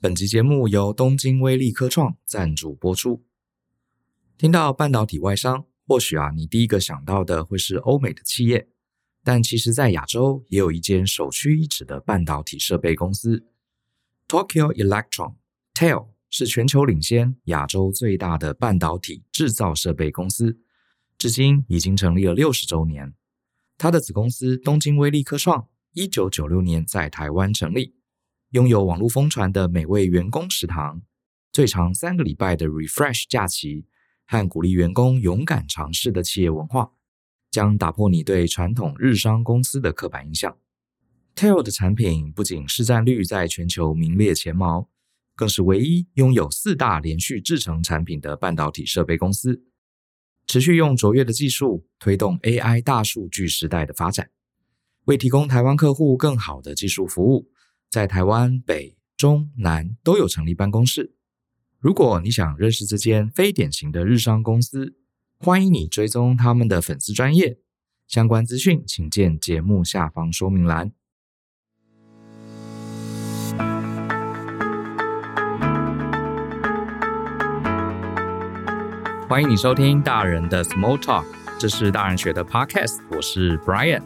[0.00, 3.24] 本集节目由东京威力科创赞助播出。
[4.36, 8.68] 听到半导体外商，或许啊，你第一个想到的会是欧美的企业，
[9.24, 13.44] 但其实，在亚洲也有一间首屈一指的半导体设备公司
[14.28, 20.60] ——Tokyo Electron（TEL） 是全球领先、亚洲最大的半导体制造设备公司，
[21.18, 23.12] 至今已经成立了六十周年。
[23.76, 27.96] 它的子公司东京威力科创，一九九六年在台湾成立。
[28.52, 31.02] 拥有网络疯传的美味员工食堂，
[31.52, 33.84] 最长三个礼拜的 Refresh 假期，
[34.26, 36.92] 和鼓励员工勇敢尝试的企业文化，
[37.50, 40.56] 将打破你对传统日商公司的刻板印象。
[41.34, 44.88] TEL 的产品不仅市占率在全球名列前茅，
[45.36, 49.62] 更是唯一拥有四大连续制成产品的半导体设备公司，
[50.46, 54.30] 持续用卓越的技术推动 AI 大数据时代的发展，
[55.04, 57.50] 为提供台湾客户更好的技术服务。
[57.90, 61.14] 在台湾北、中、南都有成立办公室。
[61.78, 64.94] 如果你想认识这间非典型的日商公司，
[65.38, 67.58] 欢迎你追踪他们的粉丝专业。
[68.06, 70.92] 相关资讯请见节目下方说明栏。
[79.26, 81.24] 欢迎你收听大人的 Small Talk，
[81.58, 84.02] 这是大人学的 Podcast，我是 Brian。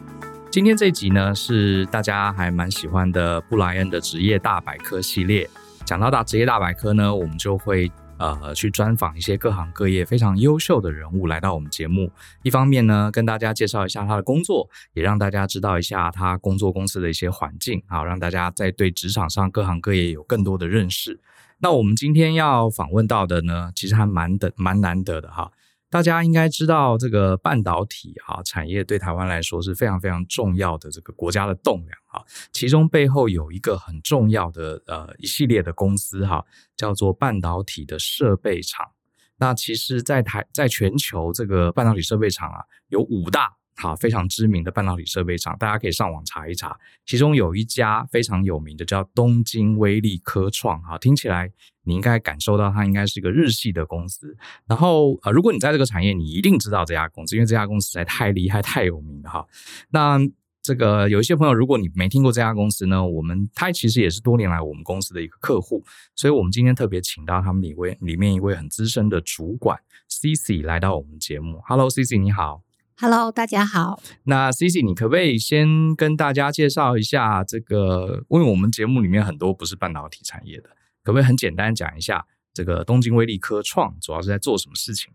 [0.53, 5.49] 今天这集呢，是大家还蛮喜欢的布莱恩的职业大百科系列。
[5.83, 12.11] 讲到大职业大百科呢，我们就会呃去专访一些各行各业非常优秀的人物来到我们节目。
[12.43, 21.19] 一方面呢，跟大家介绍一下他的工作，也让大家知道一下他工作公司的一些环境，好让大家在对职场上各行各业有更多的认识。
[21.61, 25.49] 那我们今天要访问到的呢，其实还蛮的蛮难得的哈。
[25.93, 32.25] 大家应该知道，这个半导体啊产业对台湾来说是非常非常重要的这个国家的栋梁啊。
[32.51, 36.43] 其中背后有一个很重要的呃一系列的公司哈，
[36.75, 38.89] 叫做半导体的设备厂。
[39.37, 43.53] 那其实，在台在全球这个半导体设备厂啊，有五大。
[43.75, 46.77] 好，非常知名的半导体设备厂，大家可以上网查一查。
[47.05, 50.81] 其中有一家非常有名的，叫东京威力科创。
[50.83, 51.51] 哈，听起来
[51.83, 54.37] 你应该感受到它应该是一个日系的公司。
[54.67, 59.45] 然后，呃，如果你在这个产业，你一定知道这家公司，因为这家公司实在太厉害、太有名了哈。
[59.89, 60.19] 那
[60.61, 65.83] 这个有一些朋友，如果你没听过这家公司呢，我们它其实也是多年来我们公司的一个客户，
[66.15, 71.59] 所以我们今天特别请到他们里位里面一位很资深的主管 C C 来到我们节目。
[71.67, 72.61] Hello，C C，你好。
[72.95, 73.99] Hello，大家好。
[74.25, 78.23] 那 Cici，你可不可以先跟大家介绍一下这个？
[78.29, 80.69] 因为我们节目里面很多不是半导体产业的，
[81.03, 85.11] 可不可以很简单讲一下这个东京威力科创主要是在做什么事情？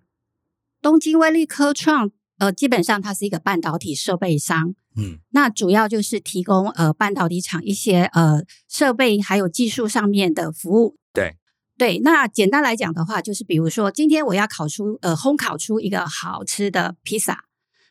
[0.83, 10.97] 东京威力科创，呃，基本上它是一个半导体设备商，嗯，那主要就是提供呃半导体厂一些呃设备还有技术上面的服务。
[11.15, 11.37] 对
[11.79, 17.45] 对，那简单来讲的话，就是比如说今天我要烤出呃烘烤出一个好吃的披萨。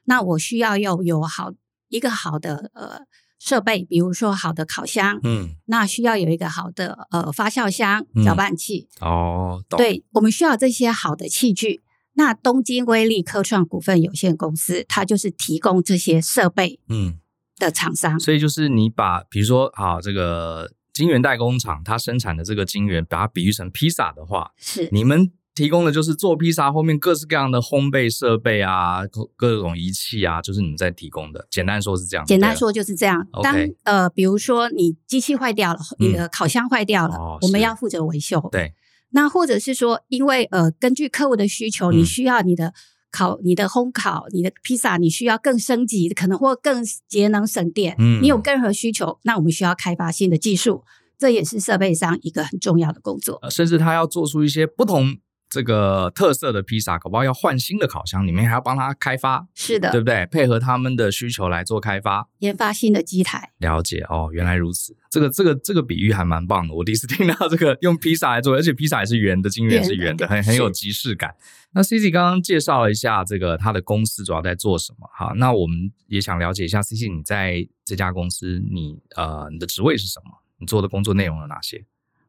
[0.10, 1.52] 那我需要要有好
[1.90, 3.02] 一个好的呃
[3.38, 9.78] 设备，比如说好的烤箱，嗯，那需要有一个好的呃发酵箱、搅拌器，嗯、哦，懂。
[9.78, 11.82] 对，我们需要这些好的器具。
[12.14, 17.20] 那东京威力科创股份有限公司，它就是提供这些设备，嗯，
[17.58, 18.20] 的厂商、嗯。
[18.20, 25.32] 所以就是你把，比如说，啊这个金源代工厂，它生产的这个金源，把它比喻成披萨的话，是你们。
[25.58, 31.48] 提供的就是做披萨后面各式各样的烘焙设备啊，各各种仪器啊，就是你们在提供的。
[31.50, 32.24] 简单说是这样。
[32.28, 33.28] 简单说就是这样。
[33.42, 38.48] 当呃，比如说你机器坏掉了，你的烤箱坏掉了，我们要负责维修。
[38.52, 38.74] 对。
[39.10, 42.72] 那或者是说，因为呃，根据客户的需求，你需要你的
[43.10, 47.96] 烤、嗯、你的烘烤、你的披萨，你需要更升级，可能或更节能省电。
[47.98, 48.22] 嗯。
[48.22, 50.84] 你有任何需求，那我们需要开发新的技术，
[51.18, 53.40] 这也是设备商一个很重要的工作。
[53.50, 55.18] 甚至他要做出一些不同。
[55.50, 60.26] 这个特色的披萨，搞不好要换新的烤箱，里面还要帮他开发，是的，对不对？
[60.28, 63.52] 配合他们的需求来做开发，研发新的机台。
[63.60, 64.96] 了解哦，原来如此。
[65.10, 71.34] 这个这个这个比喻还蛮棒的，我第一次听到这个用披萨来做，而且披萨也是圆的，晶圆是圆的，很很有即视感。
[71.72, 80.32] 那 Cici 刚刚介绍了一下这个他的公司主要在做什么，哈，那我们也想了解一下 Cici 你在这家公司，你呃你的职位是什么？
[80.60, 81.86] 你做的工作内容有哪些？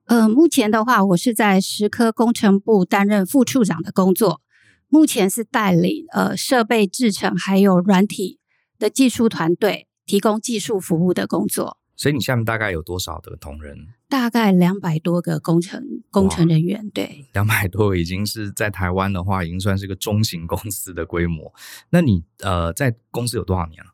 [0.08, 4.40] 呃，目前的话，我是在石科工程部担任副处长的工作，
[4.88, 8.40] 目前是带领呃设备制成还有软体
[8.78, 11.76] 的技术团队，提供技术服务的工作。
[11.94, 13.76] 所以你下面大概有多少的同仁？
[14.08, 16.88] 大概两百多个工程工程人员。
[16.88, 21.52] 对，两百多已经是在台湾的话，已经算是个中型公司的规模。
[21.90, 23.90] 那你呃在公司有多少年了？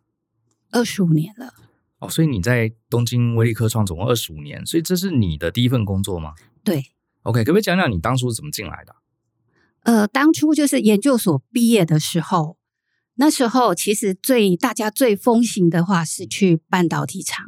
[0.71, 1.55] 二十五年了。
[2.09, 6.35] 所以你在东京威力科创总共二十五年，所以这是你的第一份工作吗？
[6.63, 6.87] 对
[7.23, 8.95] ，OK，可不可以讲讲你当初怎么进来的？
[9.83, 12.57] 呃，当初就是研究所毕业的时候，
[13.17, 17.47] 那时候其实最大家最风行的话是去半导体厂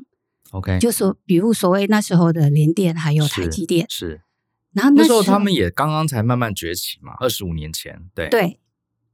[0.50, 4.20] ，OK，就说比如所谓那时候的联电还有台积电是，是
[4.73, 8.61] 然后那时，那时候他们也刚刚才慢慢崛起嘛，二十五年前，对对，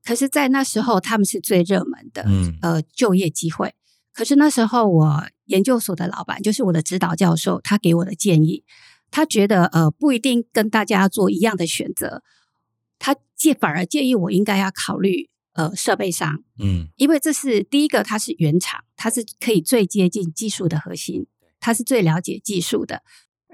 [0.05, 3.73] 可是，在那时候他们是最热门的，嗯，呃，就业机会。
[4.13, 8.65] 可是那时候我研究所的老板就是我的指导教授，他给我的建议，
[9.11, 12.23] 他觉得呃不一定跟大家做一样的选择。
[12.99, 21.27] 他建反而建议我应该要考虑呃设备商，嗯，因为这是第一个，它是原厂，它是可以最接近技术的核心，
[21.61, 23.03] 它是最了解技术的，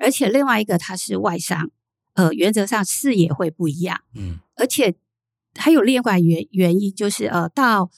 [0.00, 1.71] 而且另外一个它是外商，
[2.15, 4.95] 呃，原则上视野会不一样，嗯，而且
[5.56, 7.91] 还有另外原原因就是呃到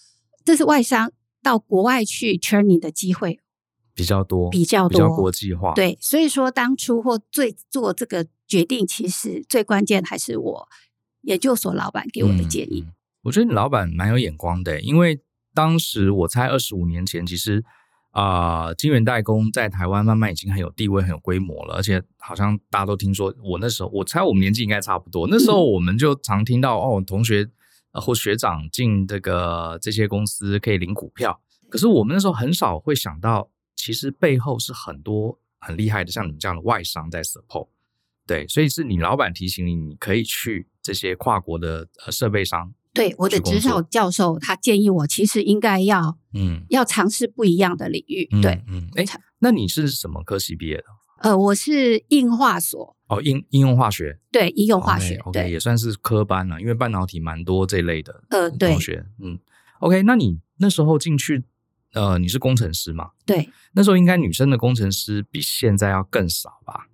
[0.45, 1.13] 这是外商
[1.43, 3.41] 到国外去 training 的机会
[4.01, 10.69] 比较多，比较多，比较国际化，对，所以说当初或最做这个决定，其实最关键还是我。
[11.25, 12.95] 研究所老板给我的建议，嗯，
[13.25, 15.21] 我觉得你老板蛮有眼光的，因为
[15.53, 17.63] 当时我猜二十五年前，其实
[18.13, 27.47] 啊，呃，晶圆代工在台湾慢慢已经很有地位、很有规模了，而且好像大家都听说，我那时候我猜我们年纪应该差不多，那时候我们就常听到哦，同学
[27.93, 31.39] 或学长进这个这些公司可以领股票，
[31.69, 37.69] 可是我们那时候很少会想到，其实背后是很多很厉害的，像你们这样的外商在 support。
[38.27, 42.73] 对，所以是你老板提醒你，你可以去这些跨国的呃设备商。
[42.93, 48.29] 对，我的指导教授他建议我，其实应该要嗯，要尝试不一样的领域。
[48.33, 49.05] 嗯、对，嗯，哎，
[49.39, 50.85] 那你是什么科系毕业的？
[51.23, 52.97] 呃，我是应化所。
[53.09, 54.19] 哦，应应用化学。
[54.31, 55.17] 对，应用化学。
[55.17, 58.23] OK，, okay 对，也算是科班了，因为半导体蛮多这类的。
[58.31, 58.71] 呃，对。
[58.71, 59.39] 同学，嗯
[59.81, 61.45] ，OK，那你那时候进去，
[61.93, 63.11] 呃，你是工程师嘛？
[63.27, 63.49] 对。
[63.73, 66.87] 那时候应该女生的工程师比现在要更少吧？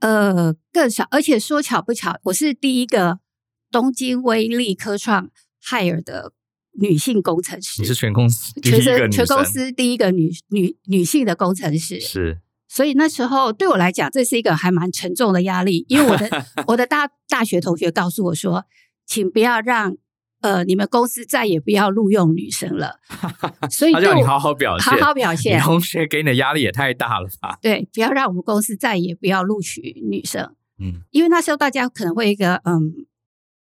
[0.00, 3.20] 呃，更少，而且说巧不巧，我是第一个
[3.70, 5.30] 东京威力科创
[5.62, 6.32] hire 的
[6.80, 7.82] 女性工程师。
[7.82, 12.00] 你是全公司第一个女，全公司第一个女女女性的工程师。
[12.00, 18.64] 是，所以那时候对我来讲，这是一个还蛮沉重的压力，因为我的 我的大大学同学告诉我说，
[19.04, 19.96] 请不要让。
[20.40, 23.00] 呃，你们公司再也不要录用女生了，
[23.70, 25.60] 所以他叫你好好表现，好好表现。
[25.60, 27.58] 同学给你的压力也太大了吧？
[27.60, 30.54] 对，不要让我们公司再也不要录取女生。
[30.78, 33.06] 嗯，因为那时候大家可能会一个嗯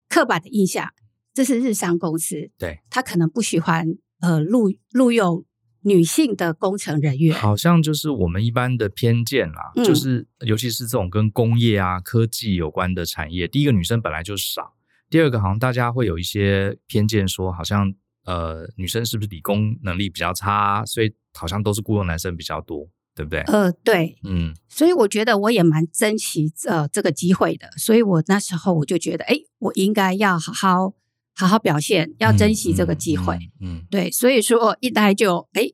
[0.10, 0.90] 刻板的印象，
[1.34, 5.46] 这是日商公司，对，他可能不喜欢呃录录用
[5.84, 14.74] 女性的工程人员，好像就是我们一般的偏见啦，嗯、就是尤其是这种跟工业啊、科技有关的产业，第一个女生本来就少。
[15.10, 17.94] 第二个，好像大家会有一些偏见，说好像
[18.26, 23.40] 呃女生是不是理工能力比较差，所以好像都是雇佣男生比较多，对不对？
[23.44, 30.94] 呃，对，嗯，所以我觉得我也蛮珍惜呃这个机会的，所以我那时候我就觉得，哎，我应该要好好
[31.34, 35.72] 好好表现，要珍惜这个机会，嗯，嗯嗯对，所以说一待就哎，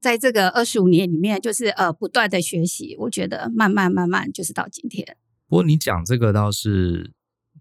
[0.00, 5.16] 在这个二十五年里面，就是呃不断的学习，我觉得慢慢慢慢就是到今天。
[5.48, 7.10] 不过你讲这个倒是。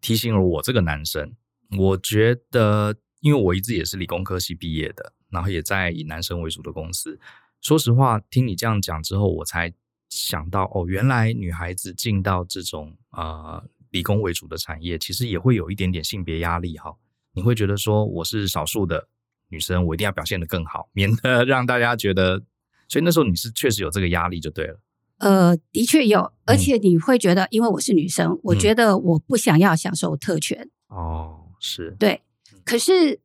[0.07, 1.36] 提醒了我这个男生，
[1.77, 7.19] 我觉得，因为我一直也是理工科系毕业的，然后也在以男生为主的公司。
[7.59, 9.74] 说实话，听你这样讲之后，我才
[10.07, 16.96] 想到，哦，原来女孩子进到这种呃理工为主的产业，其实也会有一点点性别压力哈。
[17.34, 19.10] 你会觉得说，我是少数的
[19.50, 22.41] 女生，我一定要表现得更好，免得让大家觉得。
[22.88, 24.79] 所以那时候你是确实有这个压力就对了。
[25.17, 30.69] 呃，的确有，而且你会觉得，因为我是女生，嗯、我觉得我不想要享受特权。
[30.88, 32.21] 哦，是，对。
[32.63, 33.19] 可是，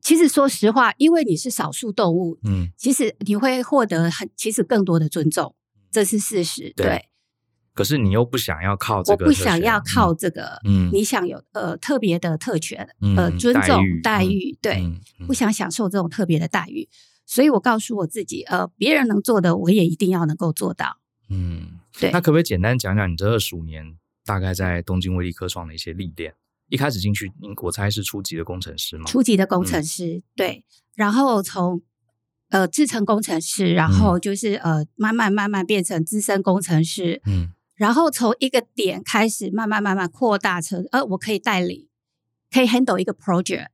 [0.00, 5.54] 其实说实话，因为你是少数动物，嗯，其实你会获得很，其实更多的尊重，
[5.90, 6.72] 这是事实。
[6.76, 6.86] 对。
[6.86, 7.08] 对，
[7.74, 14.84] 可是你又不想要靠这个，我不想要靠这个，嗯，你想有呃特别的特权，嗯、呃尊重待遇，对、
[15.26, 16.88] 不想享受这种特别的待遇，
[17.24, 20.98] 所以我告诉我自己，呃，别人能做的，我也一定要能够做到。
[21.32, 22.10] 嗯，对。
[22.10, 26.34] 那可不可以简单讲讲你这二十五年大概在东京威力科创的一些历练？
[26.68, 27.30] 一开始进去，
[27.62, 29.04] 我猜是初级的工程师嘛？
[29.04, 30.64] 初级的工程师，嗯、对。
[30.94, 31.82] 然后从
[32.48, 37.52] 呃制程工程师，然后就是、嗯、呃慢慢慢慢变成资深工程师，嗯。
[37.74, 41.88] 然后从一个点开始，慢慢慢慢扩大成呃我可以代理，
[42.50, 43.66] 可以 handle 一个 project，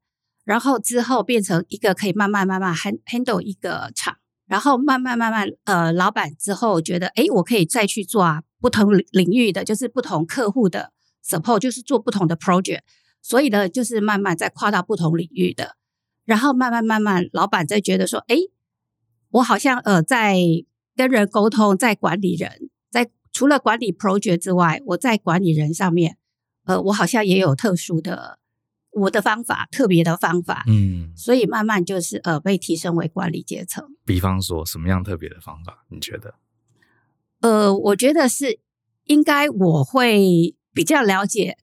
[0.44, 4.17] 然后之后变成一个可以慢慢慢慢 handle 一个厂。
[4.48, 10.90] 然后慢慢慢慢，呃，老板之后觉得，诶，我可以再去做啊，不同领域的，就是不同客户的
[11.24, 12.80] support，就是做不同的 project。
[13.20, 15.76] 所以呢，就是慢慢再跨到不同领域的。
[16.24, 18.50] 然后慢慢慢慢，老板再觉得说，诶，
[19.30, 20.36] 我好像呃，在
[20.96, 26.16] 跟人沟通，在管理人，在除了管理 project 之外，我在管理人上面，
[26.64, 28.38] 呃，我好像也有特殊的
[28.98, 33.84] 我的方法，特别的方法，嗯，所以慢慢就是呃被提升为管理阶层。
[34.04, 35.84] 比方说什么样特别的方法？
[35.88, 36.34] 你觉得？
[37.40, 38.60] 呃，我觉得是
[39.04, 41.56] 应该我会比较了解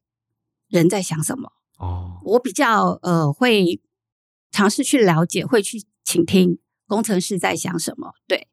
[0.69, 3.81] 人在想什么哦，我比较呃会
[4.51, 8.13] 尝试去了解，会去倾听工程师在想什么。
[8.25, 8.47] 对，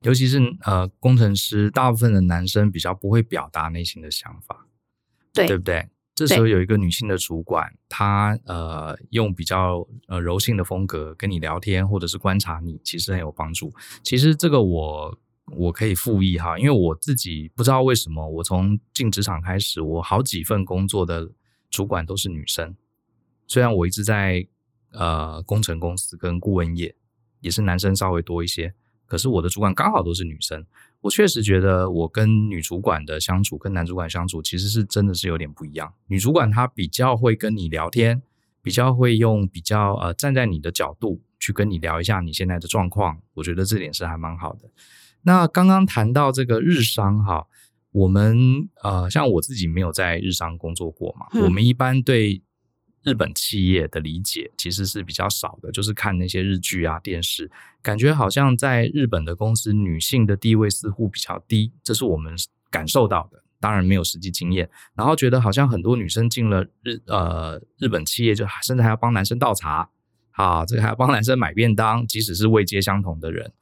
[0.00, 4.66] 尤其是呃工程师，大部分的男生比较不会表达内心的想法，
[5.32, 5.88] 对，对不对？
[6.14, 13.72] 这时候有一个女性的主管，她呃用比较呃柔性的风格跟你聊天，或者是观察你，其实很有帮助。
[14.02, 15.18] 其实这个我。
[15.56, 21.28] 我可以复议哈，因为我自己不知道为什么，我从进职场开始，我好几份工作的
[21.68, 22.76] 主管都是女生。
[23.48, 24.46] 虽然我一直在
[24.92, 26.94] 呃工程公司跟顾问业，
[27.40, 28.72] 也是男生稍微多一些，
[29.06, 30.64] 可是我的主管刚好都是女生。
[31.02, 35.92] 我确实觉得我跟女主管的相处跟男主管相处其实是真的是有点不一样。
[36.06, 38.22] 女主管她比较会跟你聊天，
[38.62, 44.68] 比较会用比较呃站在你的角度去跟你聊一下你现在的状况，我觉得这点是还蛮好的。
[45.22, 47.46] 那刚刚谈到这个日商哈，
[47.92, 52.42] 我们呃，像我自己没有在日商工作过嘛，嗯、我们一般对
[53.02, 57.50] 日本企业的理解其实是比较少的，就是看那些日剧啊、电视，
[57.82, 62.34] 感觉好像在日本的公司女性的地位似乎比较低，这是我们
[62.70, 64.68] 感受到的，当然没有实际经验。
[64.94, 69.88] 然后觉得好像很多女生进了日呃日本企业，就甚至还要帮男生倒茶，
[70.32, 73.52] 啊，这个还要帮男生买便当，即使是位阶相同的人。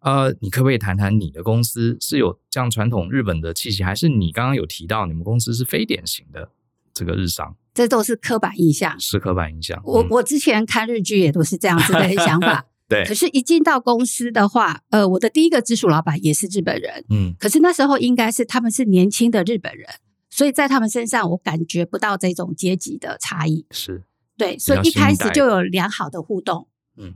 [0.00, 6.50] 呃，你可不可以谈谈你的公司是有这样传统日本的气息，还是你刚刚有提到你们公司是非典型的
[6.94, 7.56] 这个日商？
[7.78, 9.80] 这都是刻板印象，是刻板印象。
[9.84, 13.04] 我、嗯、我之前看日剧也都是这样子的 想法，对。
[13.04, 17.36] 可是，一进到公司的话，呃，我的第一个直属老板也是日本人，嗯。
[17.38, 19.86] 可是那时候应该是他们是年轻的日本人，
[20.28, 24.02] 所以在他们身上我感觉不到这种阶级的差异，是
[24.36, 26.66] 对，所以一开始就有良好的互动，
[26.96, 27.14] 嗯。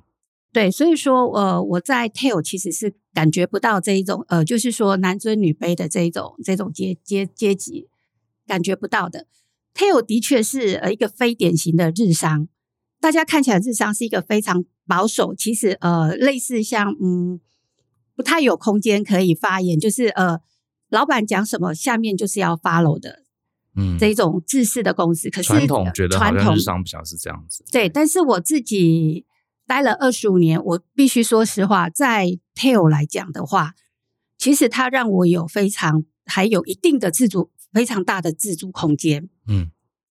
[0.52, 7.88] 对，所以说，呃，我在 TEL 其实是感觉不到这一种，呃，就是说男尊女卑的这一种这种阶阶阶级
[8.46, 9.26] 感觉不到的。
[9.74, 12.48] TEL 的确是呃一个非典型的日商，
[13.00, 17.40] 大家看起来日商是一个非常保守，其实呃类似像嗯
[18.14, 20.38] 不太有空间可以发言，就是呃
[20.88, 23.24] 老板讲什么下面就是要 follow 的，
[23.76, 25.30] 嗯，这一种制式的公司。
[25.30, 29.26] 可是传统觉得传统日商比较是这样子，对，但是我自己。
[29.64, 33.72] 待了二十五年，我必须说实话，在 Tail 来讲的话，
[34.36, 39.30] 其实它让我有非常还有一定的自主，非常大的自主空间。
[39.46, 39.70] 嗯，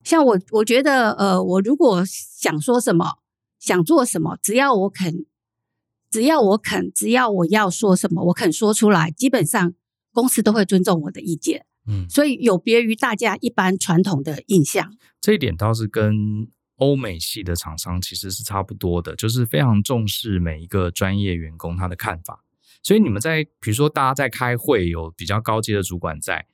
[0.04, 3.18] 像我，我觉得，呃，我如果想说什么，
[3.58, 5.26] 想做什么，只要我肯，
[6.10, 9.74] 只要我肯，只要我要说什么，我肯说出来，基本上
[10.12, 11.66] 公司都会尊重我的意见。
[11.86, 16.48] 嗯，所以有别于大家一般传统的印象，这一点倒是跟。
[16.78, 22.44] 欧美系的厂商其实是差不多的，就是非常重视每一个专业员工他的看法。
[22.82, 26.46] 所以你们在比如说大家在开会，有比较高阶的主管在，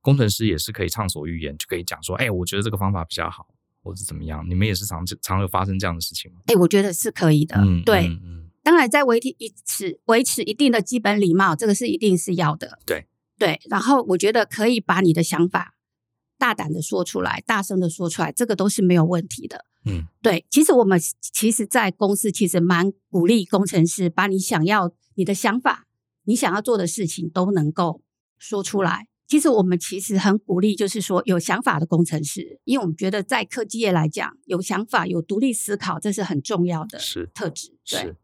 [0.00, 3.46] 工程师也是可以畅所欲言，就可以讲说：“哎，我觉得这个方法比较好，
[3.82, 6.40] 或者怎么样。”你们也是常常有发生这样的事情吗？
[6.46, 7.56] 哎，我觉得是可以的。
[7.58, 9.20] 嗯，对，嗯嗯、当然在维
[9.64, 12.78] 持维持一定的基本礼貌，这个是一定是要的。
[12.86, 13.06] 对
[13.38, 15.74] 对，然后我觉得可以把你的想法。
[16.38, 19.66] 大胆的说出来，大声的说出来，这个都是没有问题的。
[19.84, 20.46] 嗯，对。
[20.48, 25.86] 其实我们其实，在公司其实蛮鼓励工程师把你想要、你的想法、
[26.24, 28.00] 你想要做的事情都能够
[28.38, 29.06] 说出来。
[29.30, 36.98] 其实我们其实很鼓励，就是说有想法的工程师，因为我们觉得在科技业来讲，有想法、有独立思考，这是很重要的
[37.32, 37.72] 特质。
[37.84, 38.16] 是，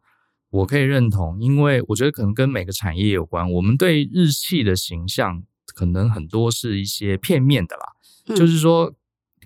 [0.50, 3.48] 我可以认同，因为我觉得可能跟每个产业有关。
[3.52, 8.34] 我们对日系的形象，可能很多是一些片面的啦。
[8.34, 8.92] 就是说，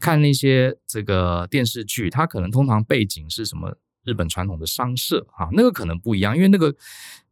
[0.00, 6.74] 看那些这个电视剧，它可能通常背景是什么日本传统的商社啊，那个可能不一样，因为那个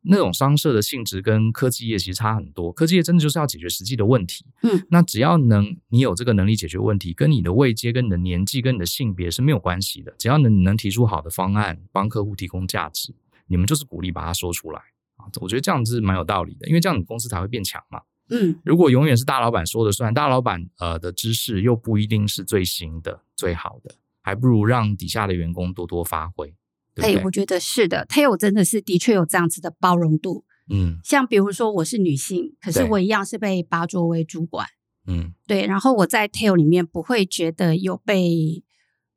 [0.09, 2.73] 那种商社的性质跟科技业其实差很多。
[2.73, 10.15] 科技业真的就是要解决实际的问题，嗯，那只要能你有这个能力解决问题，跟你的位阶、跟你的年纪、跟你的性别是没有关系的。
[10.19, 13.15] 只要能能提出好的方案，帮客户提供价值，
[13.47, 14.81] 你们就是鼓励把它说出来
[15.17, 15.29] 啊。
[15.41, 18.01] 我觉得这样子是蛮有道理的，因为这样你公司才会变强嘛。
[18.31, 26.55] 嗯，如果永远是大老板说了算，大老板呃的知识又不一定是最新的、最好的，还不如让底下的员工多多发挥。
[27.01, 30.45] 对，我觉得是的，TEL 真的是的确有这样子的包容度。
[30.71, 34.67] 嗯，像比如说我是女性，可是我一样是被拔擢为主管。
[35.07, 38.63] 嗯，对，然后我在 TEL 里面不会觉得有被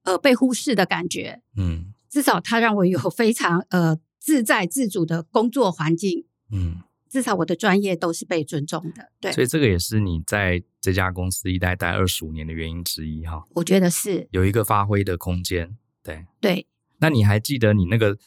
[0.04, 1.42] 呃被忽视的感觉。
[1.58, 6.26] 嗯，至少它让我有 非常呃自在自主的工作环境。
[6.52, 6.82] 嗯。
[7.10, 9.12] 至少我的专业都是被尊重的。
[9.20, 13.44] 对，所以这个也是你在这家公司一待待二十五年的原因之一哈。
[13.54, 15.76] 我觉得是有一个发挥的空间。
[16.02, 16.66] 对对，
[17.02, 18.18] 那你还记得你那个？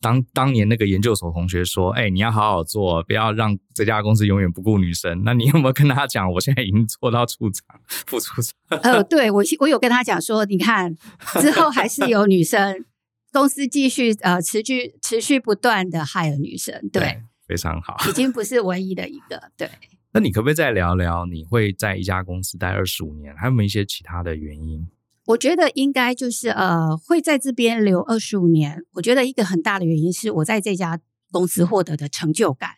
[0.00, 6.30] 当当年那个研究所同学说：“哎、欸，你要好好做，不要让这家公司永远不顾女生。”那你有没有跟他讲？
[6.30, 8.78] 我现在已经做到处长、 副处长。
[8.82, 10.94] 呃，对我，我有跟他讲说，你看
[11.40, 12.84] 之后还是有女生，
[13.32, 19.40] 公司继续呃持续持续不断的 hire 女生，对，对，非常好，已经不是唯一的一个。
[19.56, 19.70] 对，
[20.12, 24.86] 那你可不可以再聊聊，你会在一家公司待二十五年，还有没有一些其他的原因？
[25.26, 28.84] 我觉得应该就是呃，会在这边留二十五年。
[28.92, 31.00] 我觉得一个很大的原因是我在这家
[31.30, 32.70] 公司获得的成就感。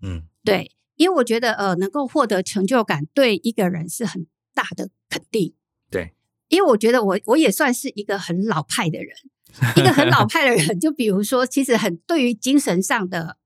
[0.00, 5.54] 嗯，对，因为我觉得呃，能够获得成就感对一个人是很大的肯定。
[5.90, 6.14] 对，
[6.48, 9.14] 因为我觉得我我也算是一个很老派的人，
[9.76, 13.36] 一个很老派的人，就比如说，其实很对于精神上的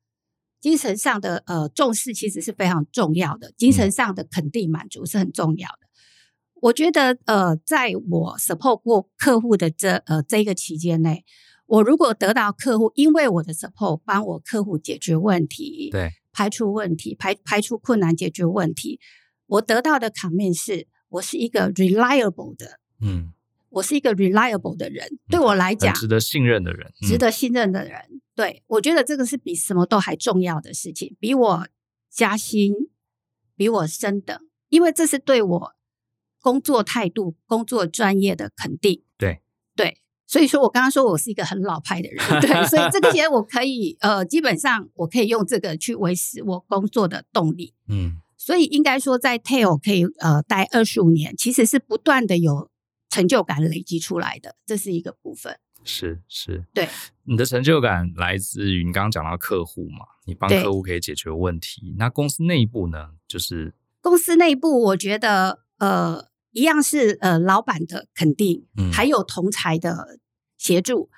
[0.60, 3.52] 精神上的呃重视，其实是非常重要的。
[3.56, 5.87] 精神上的肯定满足是很重要的。
[6.60, 11.24] 我觉得，呃，在我 support 过客户的这呃这个期间内，
[11.66, 18.98] 我如果得到客户因为我的 support 帮我客户解决问题，对，排除问题，排排除困难，解决问题，
[19.46, 23.32] 我得到的 comment 是我是一个 reliable 的，嗯，
[23.70, 31.68] 我是一个 reliable 的人，嗯、对我来讲，值得信任的人，值得信任的人，嗯、对，我觉得这个是比什么都还重要的事情，比我
[32.10, 32.74] 加薪，
[33.54, 34.36] 比我升等，
[34.70, 35.77] 因为这是对我。
[36.40, 39.40] 工作态度、工作专业的肯定，对。
[39.76, 52.68] 对，所以说我刚刚说我是一个很老派的人，对，所以这个钱我可以呃，基本上我可以用这个去维持我工作的动力，嗯，所以应该说在 Tail 可以呃待二十五年，其实是不断的有
[53.08, 56.88] 成就感累积出来的，这是一个部分，是是，对，
[57.22, 65.60] 你的成就感来自于你刚刚讲到客户嘛，你帮客户可以解决问题，那公司内部呢，就是公司内部，我觉得。
[65.78, 70.18] 呃，一样是呃，老板的肯定，嗯，还有同才的
[70.56, 71.10] 协助。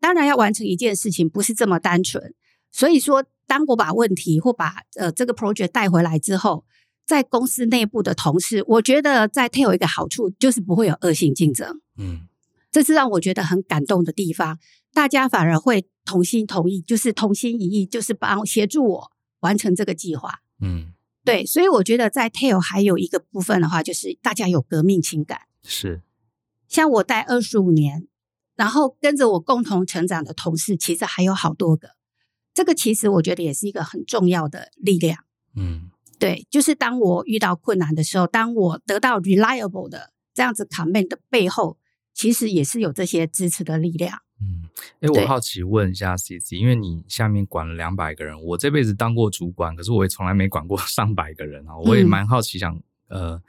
[0.00, 2.34] 当然，要完成一件事情不是这么单纯。
[2.70, 6.64] 所以说，当我把问题或把呃这个 project 带回来之后，
[7.06, 11.80] 在公司内部的同事，我觉得在 TEL 有一个好处，就是不会有恶性竞争。
[11.96, 12.28] 嗯，
[12.70, 14.58] 这是让我觉得很感动的地方。
[14.92, 20.40] 大家反而会同心同意，就是同心一意，就是帮协助我完成这个计划。
[20.60, 20.92] 嗯。
[21.24, 25.42] 对，所以我觉得在 TEL 还有一个部分的话，就是大家有革命情感。
[25.62, 26.02] 是，
[26.68, 28.06] 像我待二十五年，
[28.56, 31.90] 然后跟着我共同成长的同事，其实还有好多个。
[32.54, 35.24] 这个其实我觉得也是一个很重要的力量。
[35.54, 41.78] 嗯，对，就是当我遇到困难的时候，当我得到 reliable 的这样子 comment 的背后，
[42.14, 44.22] 其实也是有这些支持的力量。
[44.40, 44.62] 嗯，
[45.00, 53.42] 哎，我好奇问一下 CC，因为你下面管了两百个人，我这辈子当过主管，可是我也从来没管过 上百个人啊，我也蛮好奇想，想、嗯、呃，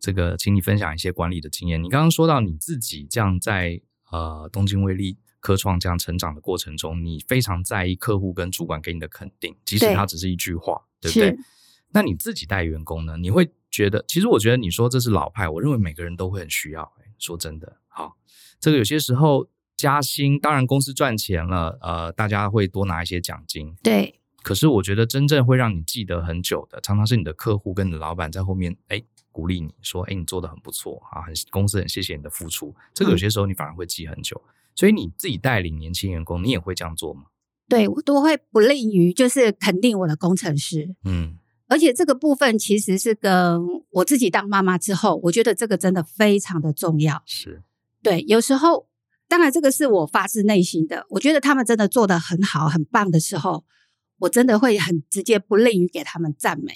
[0.00, 1.80] 这个请你分享一些管理的经验。
[1.80, 11.44] 你刚刚说到你自己这样在呃东京威力科创这样成长的过程中，你非常在意客户跟主管给你的肯定，即使他只是一句话，对，对不对？
[11.92, 13.16] 那你自己带员工呢？
[13.16, 16.92] 你会觉得，其实我觉得你说这是老派，我认为每个人都会很需要。
[17.18, 18.16] 说真的，好，
[18.58, 19.48] 这个有些时候。
[19.76, 23.74] 加薪，当然公司赚钱了，呃，大家会多拿一些奖金。
[23.82, 24.20] 对。
[24.42, 32.74] 可是我觉得真正会让你记得很久的，常常是你的客户跟你的老板在后面，哎，鼓励你说，哎，你做得很不错啊，很公司很谢谢你的付出。
[32.92, 34.38] 这个有些时候你反而会记很久。
[34.46, 34.52] 嗯。
[34.74, 37.24] 所以你自己带领年轻员工，你也会这样做吗？
[37.70, 40.94] 对，我都会不吝于就是肯定我的工程师。
[41.04, 41.38] 嗯。
[41.68, 47.22] 而且这个部分其实是跟我自己当妈妈之后，我觉得这个真的非常的重要。
[47.24, 47.62] 是。
[48.02, 48.88] 对，有时候。
[49.28, 51.06] 当然，这个是我发自内心的。
[51.10, 53.64] 我觉得他们真的做得很好、很棒的时候，
[54.20, 56.72] 我真的会很直接、不吝于给他们赞美，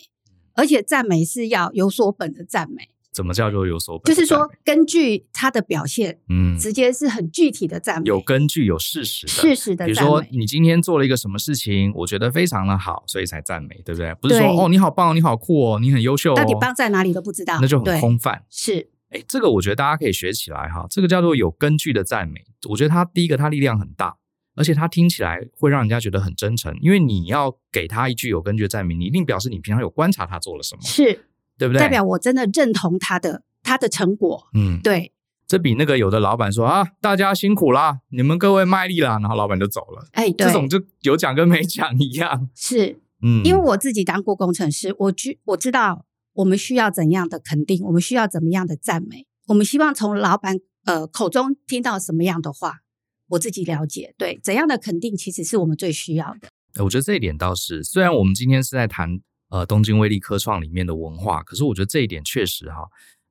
[0.54, 2.90] 而且赞美是要有所本的赞美。
[3.10, 4.14] 怎么叫做有所本？
[4.14, 9.86] 就是说，根据他的表现，嗯，直接是很具体的赞美，有根据、有事实的、事实的。
[9.86, 14.14] 比如说，你今天做了一个什么事情，我觉得非常的好，所以才赞美，对不对？
[14.16, 18.44] 不是说哦，你好棒，你好酷哦，你很优秀哦，到底棒在哪里都不知道，那就很空泛。
[18.50, 18.90] 是。
[19.10, 20.86] 哎，这个我觉得大家可以学起来哈。
[20.90, 24.16] 这个叫做有根据的赞美，我觉得它第一个它力量很大，
[24.54, 26.76] 而且它听起来会让人家觉得很真诚。
[26.80, 31.24] 因为你要给他一句有根据的赞美，你一定表示你平常有观察他做了什么，是
[31.56, 31.80] 对不对？
[31.80, 34.48] 代表我真的认同他的他的成果。
[34.54, 35.12] 嗯，对。
[35.46, 40.06] 这比那个有的老板说啊，大家辛苦啦，你们各位卖力啦，然后老板就走了。
[40.12, 42.50] 哎，对，这种就有奖跟没奖一样。
[42.54, 46.04] 是，嗯，因为我自己当过工程师，我知我知道
[46.38, 49.26] 我们需要怎样的肯定，我们需要怎么样的赞美。
[49.48, 52.78] 我们希望从老板呃口中听到什么样的话，
[53.30, 54.14] 我自己了解。
[54.16, 56.48] 对，怎样的肯定其实是我们最需要的。
[56.84, 62.88] 我觉得这一点倒是，虽然我们今天是在谈呃东京威力科创里面的文化，可是我觉得这一点确实哈，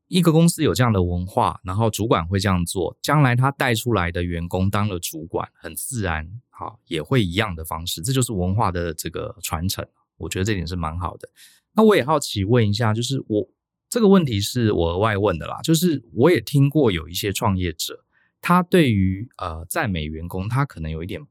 [0.10, 9.88] 一个公司有这样的文化，然后主管会这样做，将来他带出来的员工当了主管，很自然哈也会一样的方式，这就是文化的这个传承。
[10.18, 11.30] 我觉得这点是蛮好的。
[11.78, 13.48] 那我也好奇问一下，就是我
[13.88, 18.04] 这个问题是我额外问的啦，就是我也听过有一些创业者，
[18.42, 21.22] 他对于呃赞美员工，他可能有一点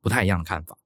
[0.00, 0.76] 不太一样的看法。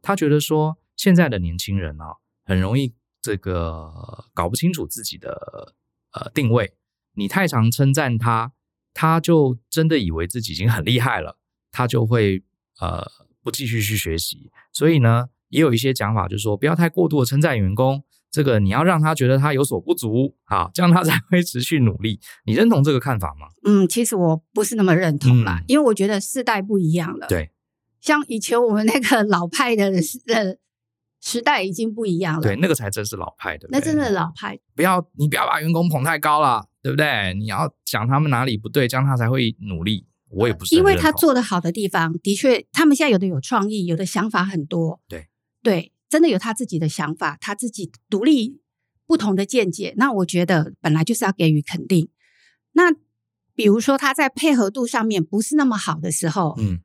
[0.00, 5.74] 他觉得说，现在的年轻人啊，很容易这个搞不清楚自己的
[6.12, 6.72] 呃定位。
[7.14, 8.52] 你太常称赞他，
[8.94, 11.38] 他就真的以为自己已经很厉害了，
[11.70, 12.42] 他就会
[12.80, 13.06] 呃
[13.42, 14.50] 不继续去学习。
[14.72, 22.20] 所以呢，也有一些讲法，就是说不要太过度的称赞员工，这个你要让他觉得他有所不足啊，这样他才会持续努力。
[22.44, 23.46] 你认同这个看法吗？
[23.64, 27.26] 嗯，其实我不是那么认同啦，嗯、因为我觉得世代不一样了。
[27.28, 27.50] 对。
[28.00, 30.56] 像以前我们那个老派的呃
[31.20, 34.56] 时代已经不一样了，对，那个才真是老派的，那真的老派。
[34.76, 37.34] 不要你不要把员工捧太高了，对不对？
[37.34, 40.06] 你要讲他们哪里不对，这样他才会努力。
[40.28, 45.28] 我也不是，因为他做的好的地方，的确，他们现在有的有创意，有的想法很多，对
[45.62, 48.60] 对，真的有他自己的想法，他自己独立
[49.06, 49.94] 不同的见解。
[49.96, 52.08] 那我觉得本来就是要给予肯定。
[52.72, 52.92] 那
[53.54, 56.80] 比如说他在配合度上面不是那么好的时候，嗯，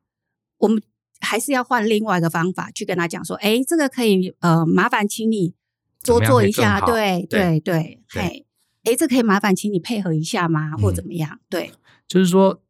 [0.58, 0.82] 我们。
[1.24, 5.54] 还是要换另外一个方法去跟他讲说，哎，这个可以，呃，麻烦请你
[6.04, 8.48] 多做一下，对对对，嘿，
[8.86, 10.72] 哎，这可以麻烦请你配合一下吗？
[10.78, 11.40] 或怎么样？
[11.48, 11.74] 对，
[12.08, 12.64] 就是说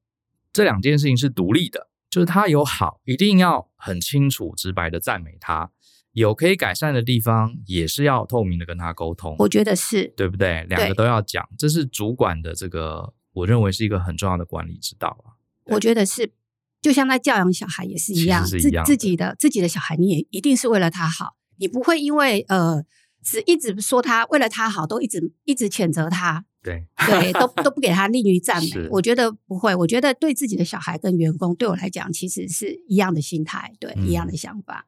[0.52, 5.72] 这两件事情是独立的，就是他有好，一定要很清楚、直白的赞美他；
[6.14, 9.36] 有可以改善的地方，也是要透明的跟他沟通。
[9.40, 10.66] 我觉得是对不对？
[10.70, 15.38] 两个都要讲，这是主管的这个，我认为是一个很重要的管理之道啊。
[15.66, 16.34] 我觉得是。
[16.82, 22.84] 就像在教养小孩也是一样，自自己的自己的小孩，你也一定是为了他好，你不会因为呃，
[23.24, 28.88] 只一直说他为了他好，都一直一直谴责他，对对，都都不给他利于赞 美。
[28.90, 34.88] 我觉得不会，我觉得对自己的小孩跟员工，对我来讲，其实是一样的心态，对，嗯、一样的想法。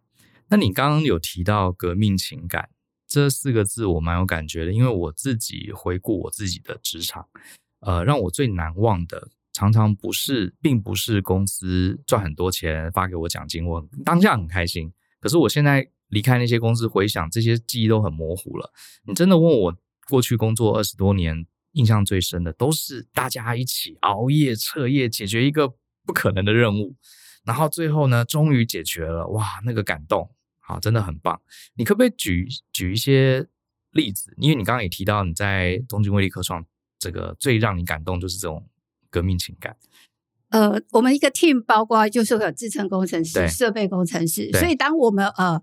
[0.54, 2.70] 那你刚刚有提到革命情感
[3.08, 7.28] 这四个字，我蛮有感觉的，因为我自己回顾我自己的职场，
[7.80, 9.30] 呃，让我最难忘的。
[9.52, 14.94] 常常不是，并不是公司赚很多钱发给我奖金，我当下很开心。
[15.20, 18.72] 可是我现在离开那些公司，回想这些记忆都很模糊了。
[19.08, 19.76] 你真的问我
[20.08, 25.74] 过去工作二十多年，印象最深的都是大家一起熬夜彻夜解决一个
[26.06, 26.96] 不可能的任务，
[27.44, 30.30] 然后最后呢，终于解决了，哇，那个感动，
[30.64, 31.40] 好，真的很棒。
[31.76, 33.46] 你可不可以举举一些
[33.92, 34.34] 例子？
[34.38, 36.66] 因为你刚刚也提到你在东京威力科创，
[36.98, 38.68] 这个最让你感动就是这种。
[39.14, 39.78] 革命情感，
[40.50, 45.62] 呃，我们一个 team 包括就是会有制程工程师、设备工程师，所以当我们呃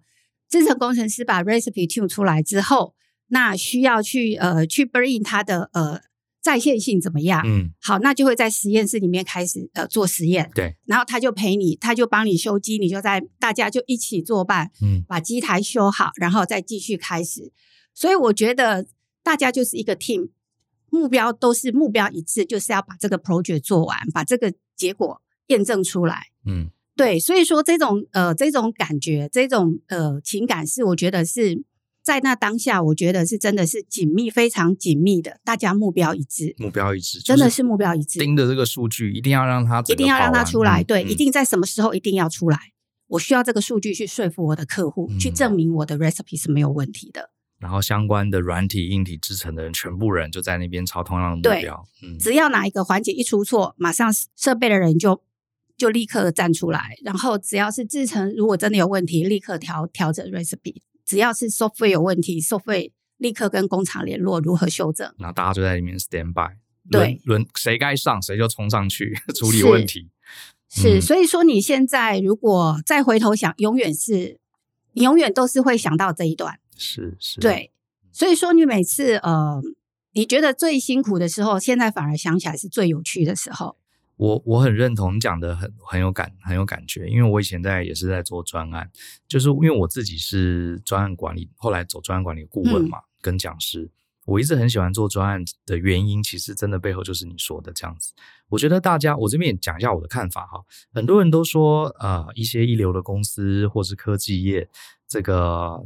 [0.49, 2.95] 制程工程师把 recipe tune 出来之后，
[3.27, 6.01] 那需要去呃去 bring 它的呃
[6.41, 7.43] 再现性怎么样？
[7.47, 17.53] 嗯，好，那就会在实验室里面开始呃做实验，对，然后他就陪你，他就帮你修机，你就在大家就一起作伴，嗯，把机台修好，然后再继续开始。
[17.95, 18.87] 所以我觉得
[19.23, 20.31] 大家就是一个 team。
[20.93, 26.27] 目标都是目标一致，就是要把这个 project 做完，把这个结果验证出来。
[26.45, 31.63] 嗯，对，所以说这种呃这种感觉，这种呃情感是我觉得是
[32.11, 38.19] 在那当下，我觉得是真的是紧密，非常紧密的，大家目标一致，目标一致，真的是目标一致。
[38.19, 42.59] 盯着这个数据，一定要让它，一定要让它出来，嗯、对，嗯、一定在什么时候一定要出来。
[43.07, 47.31] 我需要这个数据去说服我的客户，嗯、去证明我的 recipe 是没有问题的。
[47.61, 51.87] 然后相关的软体、硬体制成的人，全部人就在那边朝同样的目标。
[52.03, 55.23] 嗯，只要哪一个环节一出错，马上设备的人就
[55.77, 56.97] 就立刻站出来。
[57.05, 60.83] 然后只要是制成，如果真的有问题，立刻调调整 recipe。
[61.05, 65.13] 只要是 software 有问题，software 立刻跟工厂联络如何修正。
[65.19, 66.55] 然后大家就在里面 stand by，
[66.91, 70.11] 对，轮谁该上谁就冲上去处理问题。
[70.69, 74.39] 是，所以说你现在如果再回头想，永远是
[74.93, 76.61] 你永远都是会想到这一段。
[76.77, 77.73] 是是，是对，
[78.13, 79.61] 所以说你每次呃，
[80.13, 83.77] 你觉得最辛苦的时候，现在反而想起来是最有趣的时候。
[84.21, 87.09] 我我很认同你讲的，很很有感，很有感觉。
[87.09, 88.91] 因为我以前在也是在做专案，
[89.27, 93.91] 就是因为我自己是专案管理，后来走专案管理顾问嘛，嗯、跟讲师。
[94.27, 98.13] 我一直很喜欢做专案的原因，其实真的背后就是你说的这样子。
[98.51, 100.63] 我觉得大家，我这边也讲一下我的看法哈。
[100.93, 104.69] 很多人都说，呃，一些一流的公司或是科技业，
[105.09, 105.83] 这个。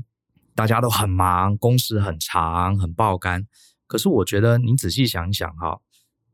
[0.57, 3.45] 大家都很忙，工时很长，很爆肝。
[3.89, 5.81] 可是我觉得你仔细想一想哈，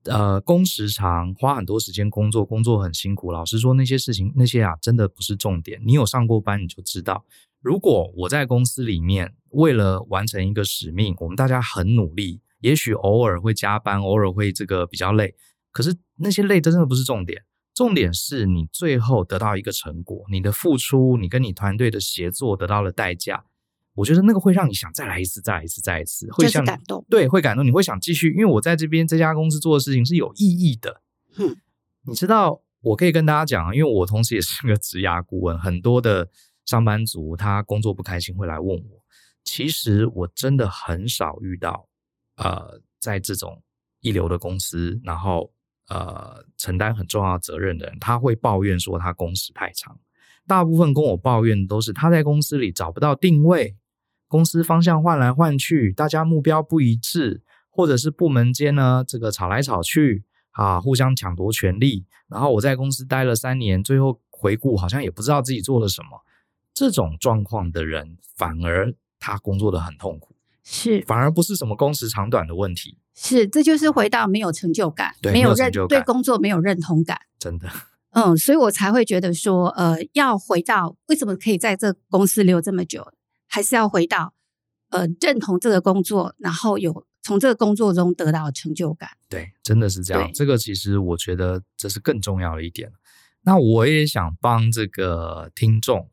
[0.04, 3.30] 呃，工时长，花很多时间工作，工作很辛苦。
[3.30, 5.78] 老实说，那些事情那些啊，真的不是重点。
[5.84, 7.24] 你有上过班，你就知道，
[7.60, 15.34] 如果我在公司里面为了完成一个使命，我们大家很努力，也许偶尔会加班，偶尔会这个比较累，
[15.70, 23.44] 可是那些累真的不是重点，重点是你最后得到一个成果，你的付出，你跟你团队的协作得到了代价。
[24.00, 31.02] 我觉得那个会让你想再来一次，再来一次，再来一次，会像感动，对，会感动，你会想继续，因为我在这边这家公司做的事情是有意义的。
[31.36, 31.54] 嗯，
[32.06, 36.30] 你知道，我可以跟大家讲，因为我同时也是个职涯顾问，很多的
[36.64, 39.04] 上班族他工作不开心会来问我。
[39.44, 41.86] 其实我真的很少遇到，
[42.36, 43.62] 呃，在这种
[44.00, 45.52] 一流的公司，然后
[45.88, 49.98] 呃承担很重要责任的人，他会抱怨说他工时太长。
[50.46, 53.76] 大部分跟我抱怨的都是他在公司里找不到定位。
[54.30, 62.06] 公司方向换来换去，大家目标不一致，或者是部门间呢，这个吵来吵去啊，互相抢夺权利。
[62.28, 66.22] 然后我在公司待了三年，最后回顾好像也不知道自己做了什么。
[66.72, 72.98] 这种状况的人，反而他工作的很痛苦，是反而不是什么工时长短的问题。
[73.12, 77.68] 是，这就是回到没有成就感，对，没有认，对工作没有认同感，真的。
[78.12, 83.12] 嗯，所以我才会觉得说，呃，要回到为什么可以在这公司留这么久。
[83.50, 84.32] 还是要回到，
[84.90, 89.10] 呃，认同这个工作，然后有从这个工作中得到成就感。
[89.28, 90.30] 对，真的是这样。
[90.32, 92.92] 这个其实我觉得这是更重要的一点。
[93.42, 96.10] 那我也想帮这个听众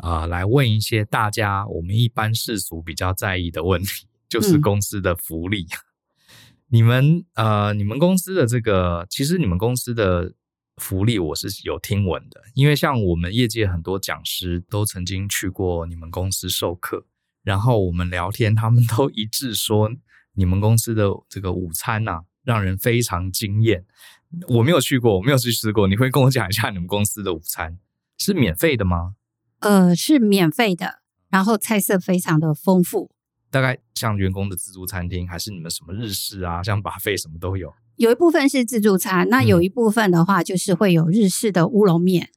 [0.00, 5.62] 啊、呃，来问一些大家我们一般世俗比较在意的问题，就是公司的福利。
[5.64, 5.78] 嗯、
[6.70, 10.34] 你们呃，你们公司的这个，其实你们公司的
[10.76, 17.06] 福利我是有听闻的，因为像我们业界很多讲师都曾经去过你们公司授课，
[17.42, 19.90] 然后我们聊天，他们都一致说
[20.34, 23.86] 你们公司的这个午餐呐、啊，让人非常惊艳。
[24.48, 27.78] 我没有去过，我没有去吃过，你会跟我讲一下你们公司的午餐
[28.18, 29.14] 是免费的吗？
[29.60, 33.10] 呃，是免费的，然后菜色非常的丰富。
[33.50, 37.72] 大概像员工的自助餐厅，还是你们什么日式啊，像 buffet 什么都有。
[37.96, 42.30] 有一部分是自助餐，那有一部分的话就是会有日式的乌龙面，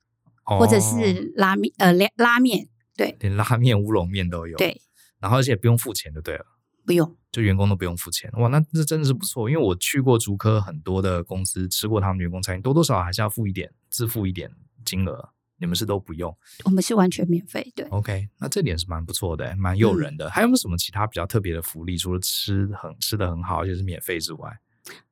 [0.49, 4.57] 嗯、或者是拉面，呃，拉面，对，连拉面、乌龙面都有。
[4.57, 4.81] 对，
[5.19, 6.45] 然后而且不用付钱就对了，
[6.85, 8.31] 不用，就员工都不用付钱。
[8.33, 14.49] 哇，那这真的是不错，因为我去过竹科很多的公司，吃过他们员工餐，多多少少还是要付一点，自付一点
[14.83, 15.29] 金额。
[15.61, 17.69] 你们是都不用，我们是完全免费。
[17.75, 20.29] 对，OK，那这点是蛮不错的，蛮诱人的。
[20.29, 21.97] 嗯、还有没有什么其他比较特别的福利？
[21.97, 24.57] 除了吃很吃的很好，而且是免费之外？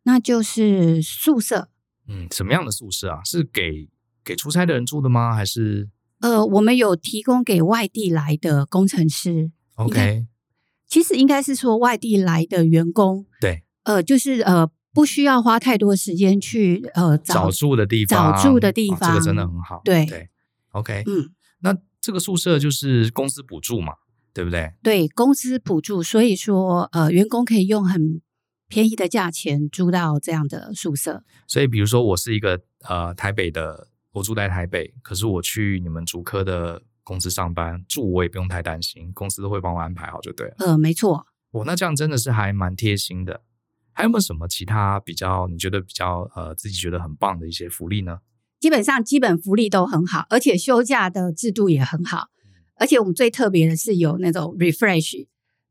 [0.03, 1.69] 那就是宿舍，
[2.07, 3.21] 嗯，什么样的宿舍啊？
[3.25, 3.89] 是给
[4.23, 5.33] 给出差的人住的吗？
[5.35, 5.89] 还是？
[6.19, 9.51] 呃，我们有提供给外地来的工程师。
[9.75, 10.25] OK，
[10.87, 19.81] 其实应该是说外地来的员工，对，呃，就是呃，不需要花太多时间去呃找，找住的地方，找住的地方，哦，这个真的很好。
[19.85, 20.29] 对对
[20.71, 23.93] ，OK，嗯，那这个宿舍就是公司补助嘛，
[24.33, 24.73] 对不对？
[24.81, 28.21] 对，公司补助，所以说呃，员工可以用很。
[28.67, 40.55] 便宜的价钱租到这样的宿舍，所以比如说我是一个呃台北的，我住在台北，可是我去你们竹科的公司上班住，我也不用太担心，公司都会帮我安排好就对了。
[40.59, 41.25] 呃，没错。
[41.51, 43.41] 哦，那这样真的是还蛮贴心的。
[43.93, 48.19] 还有没有什么其他比较你觉得比较呃自己觉得很棒的一些福利呢？
[48.59, 52.27] 基本上基本福利都很好，而且休假的制度也很好，
[52.75, 55.25] 而且我们最特别的是有那种 refresh。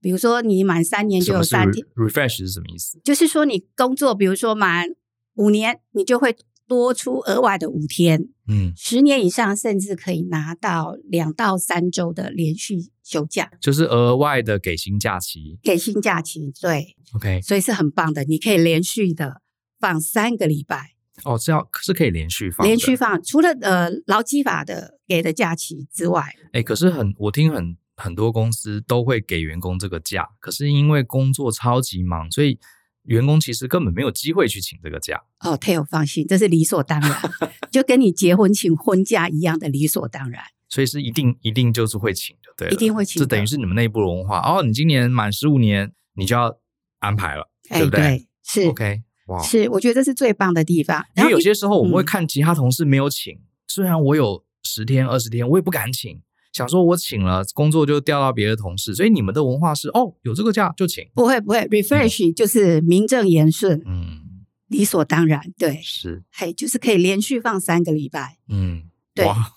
[0.07, 1.85] 比如说，你满三年就有三天。
[1.97, 3.01] refresh 是什么意思？
[3.03, 4.87] 就是说，你工作，比如说满
[5.35, 6.37] 五年，你就会
[6.69, 8.29] 多出额外的五天。
[8.47, 15.59] 嗯，十年以上，甚至可以拿到两到三周的连续休假，就是额外的给薪假期。
[15.61, 18.23] 给薪假期，对，OK，所以是很棒的。
[18.23, 19.43] 你可以连续的
[19.81, 20.93] 放三个礼拜。
[21.25, 26.33] 哦，这样是可以连续放，连续放，除了呃劳基法的给的假期之外。
[26.53, 27.77] 哎，可是很，我听很。
[27.97, 32.59] 很多公司都会给员工这个假，可是因为工作超级忙，所以
[33.05, 35.23] 员工其实根本没有机会去请这个假。
[35.41, 37.11] 哦，Theo 放心，这是理所当然，
[37.73, 40.43] 就跟你结婚请婚假一样的理所当然。
[40.69, 43.21] 所以是一定一定就是会请的，对，一定会请。
[43.21, 44.63] 这等于是你们内部的文化哦。
[44.63, 46.59] 你今年满十五年，你就要
[46.99, 48.01] 安排了，哎、对不对？
[48.01, 51.07] 对，是 OK，哇，是，我觉得这是最棒的地方。
[51.15, 56.21] 因为有些时候我们会看其他同事没有请，嗯、虽然我有十天二十天，我也不敢请。
[56.57, 64.23] 想说，我请了工作就调到别的同事，所以你们的文化是哦，有这个假就请，不会不会，refresh、嗯、就是名正言顺，嗯，
[64.69, 69.53] 理所当然，对，是，嘿，就是可以连续放三个礼拜，嗯，对，哇，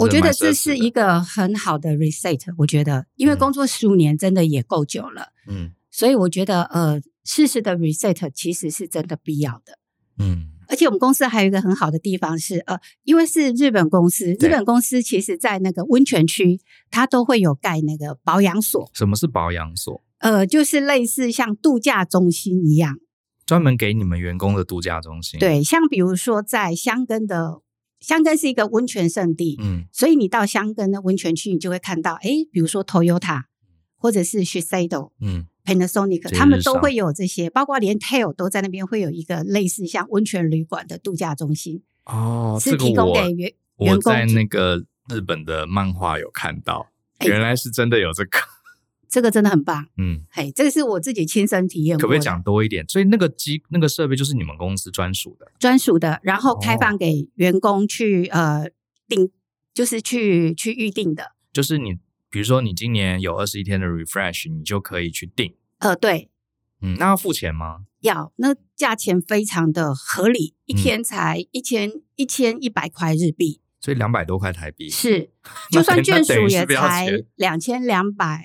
[0.00, 9.78] 我觉得这是一个很好的 reset，我觉得，因为工作十五年真的也够久了，嗯，所以我觉得呃，适时的 reset 其实是真的必要的，
[10.18, 10.50] 嗯。
[10.68, 18.90] 而且我们公司还有一个很好的地方是，呃，因为是日本公司，日本公司其实在那个温泉区，它都会有盖那个保养所。
[18.92, 20.02] 什么是保养所？
[20.18, 22.96] 呃，就是类似像度假中心一样，
[23.44, 25.38] 专门给你们员工的度假中心。
[25.38, 27.60] 对，像比如说在香根的，
[28.00, 33.42] 香根是一个温泉胜地，嗯，所以你到香根的温泉区，你就会看到，哎，比如说 Toyota
[33.96, 35.46] 或者是 Shiseido，嗯。
[35.64, 44.12] Panasonic，他们都会有这些，包括连 TEL 都在那边会有一个类似像温泉旅馆的度假中心哦，是提供给员员工。
[44.12, 46.90] 我在那个日本的漫画有看到，
[47.26, 48.38] 原来是真的有这个，
[49.08, 49.86] 这个真的很棒。
[49.96, 51.98] 嗯，嘿，这个是我自己亲身体验。
[51.98, 52.84] 可不可以讲多一点？
[52.86, 58.68] 所以那个机那个设备就是你们公司专属的，专属的，然后开放给员工去呃
[59.08, 59.30] 订，
[59.72, 61.96] 就是去去预定的，就是你。
[62.34, 65.54] 比如说，你今年有二十一天的 refresh，你就可以去订。
[65.78, 66.28] 呃，对，
[66.82, 67.84] 嗯，那要付钱吗？
[68.00, 74.90] 要，那价钱非常的合理，一天才一千一千一百块日币，所以两百多块台币。
[74.90, 75.30] 是，
[75.70, 78.44] 就算眷属也才两千两百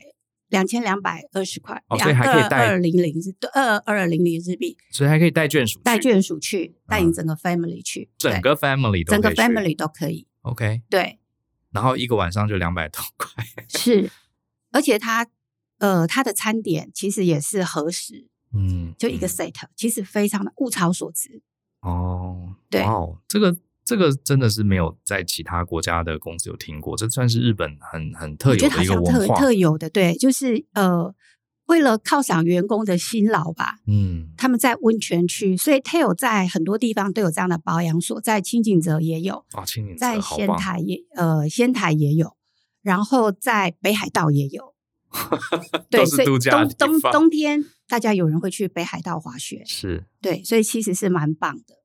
[0.50, 10.28] 两千两百二十块，哦，所以还可以带二零零日二二零零日币，所以还可以带眷属带眷属去，带你整个 family 去，整个 family 整个 family 都可以。
[10.44, 11.19] OK，对。
[11.72, 14.10] 然后一个晚上就两百多块， 是，
[14.72, 15.28] 而且它，
[15.78, 21.42] 呃，它的餐点其实也是合食，嗯，就一个 set，嗯，其实非常的物超所值。
[21.82, 23.56] 哦，对，哦，这个
[23.86, 31.14] 这个真的是没有在其他国家的公司有听过，这算是日本很很特有的一个文化，特特有的，对，就是呃。
[31.70, 42.36] 为了犒赏员工的辛劳吧，嗯，他们在温泉区，所以 TEL 在很多地方都有这样的保养所，在清景泽也有，啊，清景泽在仙台也呃仙台也有，
[42.82, 44.74] 然后在北海道也有，
[45.92, 50.06] 对，所以冬冬冬天大家有人会去北海道滑雪， 是。
[50.20, 51.76] 对，所以其实是蛮棒的。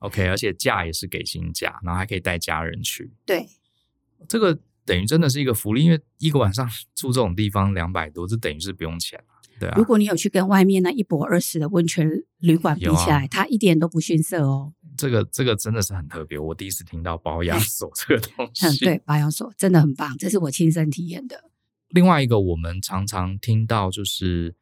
[0.00, 3.48] OK，而且假也是给薪假，然后还可以带家人去，对，
[4.28, 4.58] 这个。
[4.84, 9.22] 等于真的是一个福利，因为一个晚上 住这种地方两百多，这等于是不用钱，
[9.58, 9.74] 对啊。
[9.76, 14.74] 如果你有去跟外面那一泊二十的温泉旅馆比起来，啊、它一点都不逊色哦。
[14.96, 18.66] 这个这个真的是很特别，我第一次听到保养所这个东西。
[18.68, 21.50] 嗯，对，保养所真的很棒，这是我亲身体验的。
[21.88, 24.54] 另外一个我们常常听到就是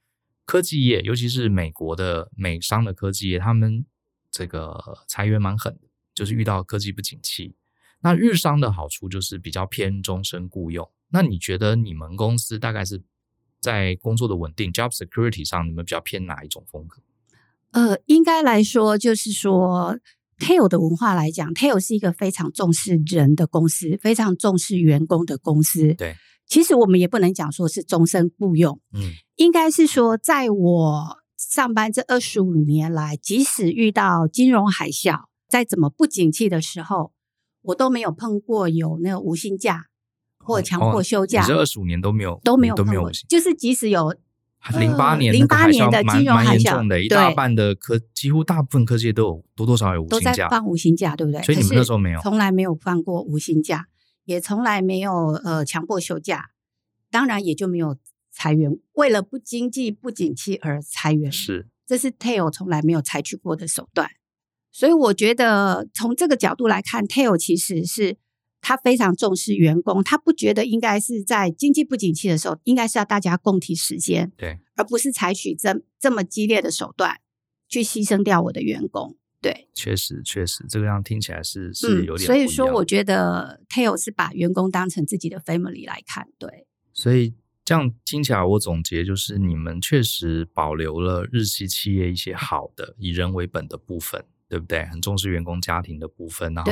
[0.45, 3.85] 科技业，尤其是美国的美商的科技业，他们
[4.31, 7.55] 这个裁员蛮狠的，就是遇到科技不景气。
[8.03, 10.89] 那日商的好处就是比较偏终身雇佣。
[11.11, 13.03] 那你觉得你们公司大概是
[13.61, 17.01] 在工作的稳定 （job security） 上，你们比较偏哪一种风格？
[17.71, 19.99] 呃，应该来说，就是说
[20.39, 25.95] TEL 的文化来讲，TEL 是一个非常重视人的公司，非常重视员工的公司。
[25.95, 37.13] 对，其实我们也不能讲说是终身雇佣，嗯，应该是说，在我上班这二十五年来，即使遇到金融海啸，在怎么不景气的时候。
[37.63, 39.87] 我都没有碰过有那个无薪假
[40.39, 44.15] 或强迫休假，这二十五年都没有都没有都没有，就是即使有
[44.79, 51.43] 零八年零八年的金融海啸，的一大半的科几乎大部分科技都有多多少少有无薪假，都在放无薪假，对不对？
[51.43, 53.87] 所以你们那时候没有，从来没有放过无薪假，
[54.25, 56.51] 也从来没有呃强迫休假，
[57.11, 57.97] 当然也就没有
[58.33, 64.11] 裁员，为了不经济不景气而裁员，是这是 TEL 从来没有采取过的手段。
[64.73, 68.17] 所以我觉得从这个角度来看，TEL 其实是
[68.61, 77.19] 他非常重视员工，他不觉得应该是在经济不景气的时候，应该是要大家共体时间，对，而不是采取这这么激烈的手段
[77.69, 79.17] 去牺牲掉我的员工。
[79.43, 82.27] 对，确实确实，这个样听起来是是有点、嗯。
[82.27, 86.67] 所以说，我觉得 TEL 是把员工当成自己的 family 来看，对。
[86.95, 94.25] 所以这样听起来，我总结就是，你们确实保留了日系企业一些好的以人为本的部分。
[94.53, 94.85] 对不对？
[94.85, 96.71] 很重视员工家庭的部分，然后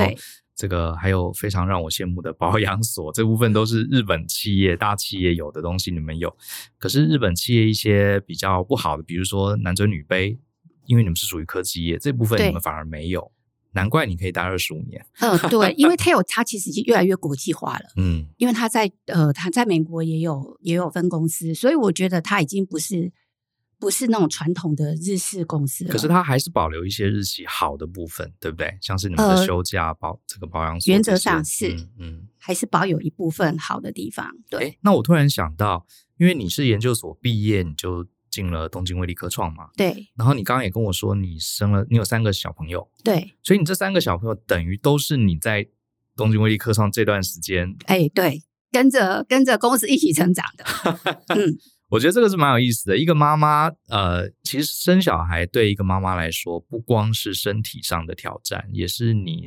[0.54, 6.36] 这个还有非常让我羡慕的保养所，这部分都是日本企业大企业有的东西，你们有。
[6.76, 10.36] 可是日本企业一些比较不好的，比如说男尊女卑，
[10.84, 13.32] 因为你们是属于科技业，这部分你们反而没有。
[13.72, 15.06] 难怪你可以待二十五年。
[15.20, 17.86] 嗯，对，因为 TEL 它其实已经越来越国际化了。
[17.96, 23.11] 嗯，因为它在呃，它在美国也有也有分公司，所以我觉得它已经不是。
[23.81, 28.76] 不是那种传统的日式公司，可是它还是保留一些日系好的部分，对不对？
[28.83, 34.31] 像是你们的休假保、呃、这个保养，原则上是，嗯，嗯，还是保有一部分好的地方。
[34.51, 35.87] 对，那我突然想到，
[36.18, 40.09] 因为你是研究所毕业，你就进了东京威力科创嘛，对。
[40.14, 43.33] 然后你刚刚也跟我说，你生了，你有三个小朋友，对。
[43.43, 45.66] 所以你这三个小朋友等于都是你在
[46.14, 50.64] 东京威力科创这段时间，哎，对，跟着跟着公司一起成长的，
[51.35, 51.57] 嗯。
[51.91, 52.97] 我觉得这个是蛮有意思的。
[52.97, 59.45] 一个妈妈，呃，其实生小孩对一个妈妈来说，不光是身体上的挑战，也是你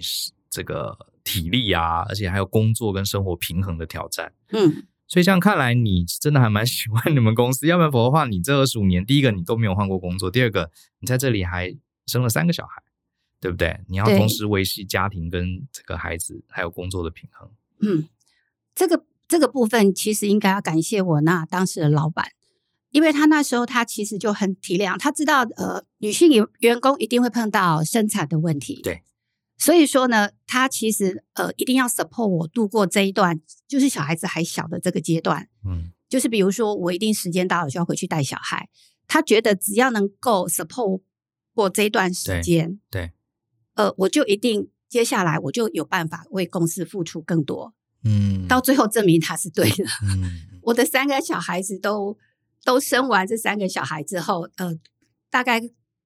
[0.50, 4.34] 这个体力啊，而且还有工作跟生活平衡的挑战。
[4.50, 7.66] 嗯，所以这样看来，你真的还蛮喜欢你们公司。
[7.66, 10.70] 要不然否则的话，你这二十五年，第一个你都没有换过工作，第二个
[11.00, 11.74] 你在这里还
[12.08, 12.84] 生了三个小孩，
[13.40, 13.80] 对不对？
[13.88, 17.50] 你要同时维系家庭跟这个孩子还有工作的平衡。
[17.80, 18.10] 嗯，
[18.76, 19.06] 这个。
[19.28, 22.28] 这个部分其实应该要感谢我那当时的老板，
[22.92, 29.04] 因为他那时候他其实就很体谅，他知道呃女性员员工一定会碰到生产的问题，对，
[29.58, 38.70] 所以说呢，他其实呃一定要 support 我度过这一段，就是小孩子还小的这个阶段，嗯，就是比如说我一定时间到了就要回去带小孩，
[39.08, 41.02] 他觉得只要能够 support
[41.56, 43.12] 过这一段时间，对，对，
[43.76, 47.74] 呃，我就一定接下来我就有办法为公司付出更多。
[48.04, 49.84] 嗯，到最后证明他是对的。
[50.04, 52.18] 嗯，我的三个小孩子都
[52.64, 54.78] 都生完这三个小孩之后，呃，
[55.30, 55.62] 大概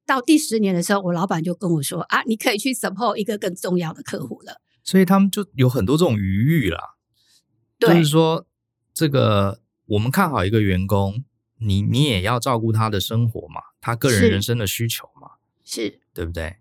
[0.06, 4.62] 到第十年的时候，我老板就跟我说啊，你可以去 support 一个更重要的客户了。
[4.84, 6.96] 所以他们就有很多这种余裕啦。
[7.78, 8.48] 对，就是说，
[8.94, 11.24] 这个我们看好一个员工，
[11.60, 15.32] 你你也要照顾他的生活嘛，他个人人生的需求嘛，
[15.64, 16.58] 是，对不对？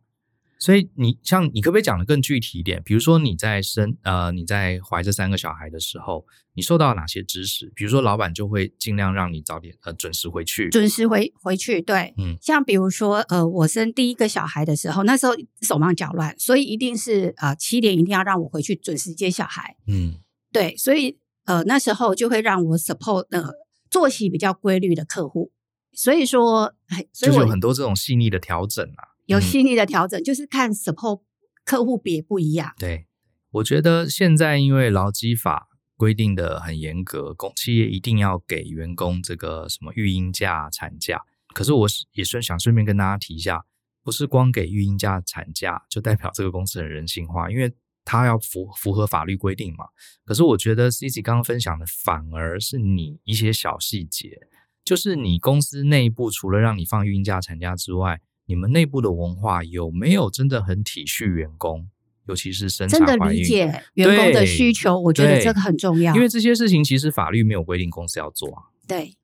[0.66, 2.82] 所以你像你可不可以讲得更具体一点？
[2.84, 7.70] 比如说你在生呃你在怀这三个小孩的时候，你受到哪些支持？
[7.76, 11.80] 比如说老板就会尽量让你早点呃准时回去，准时回回去。
[11.80, 19.76] 对，嗯，像比如说呃我生第一个小孩的时候，那时候手忙脚乱，所以一定是呃七点一定要让我回去准时接小孩。
[19.86, 20.14] 嗯，
[20.50, 23.52] 对，所以呃那时候就会让我 support 呃
[23.88, 25.52] 作息比较规律的客户。
[25.92, 26.74] 所以说，
[27.12, 29.14] 所以就是有很多这种细腻的调整啊。
[29.26, 31.22] 有细腻的调整，嗯，就是看 support
[31.64, 32.72] 客户别不一样。
[32.78, 33.06] 对，
[33.50, 41.22] 我觉得现在因为劳基法规定的很严格，公企业一定要给员工这个什么育婴假、产假。
[41.54, 43.64] 可是我也是想顺便跟大家提一下，
[44.02, 47.74] 不是光给育婴假、产假就代表这个公司很人性化，因为
[48.04, 49.86] 它要符符合法律规定嘛。
[50.24, 54.38] 可是我觉得 Cici 刚刚分享的反而是你一些小细节，
[54.84, 61.88] 就是你公司内部除了让你放育婴假、产假之外，你们内部的文化有没有真的很体恤员工，
[62.26, 64.98] 尤其是生产、真的理解员工的需求？
[64.98, 68.62] 我觉得这个很重要，因为这些事情其实法律没有规定公司要做啊。
[68.86, 69.14] 对，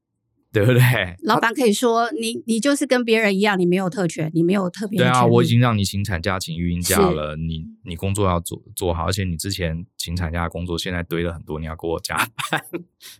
[0.52, 0.80] 对不对？
[1.22, 4.98] 老板可以说你你就是跟别人一样，你没有特权，你没有特别。
[4.98, 12.64] 对啊，我已经让你请产假、请育婴假了，你你工作要做做好，而且你之前请产假的工作现在堆了很多，你要给我加班。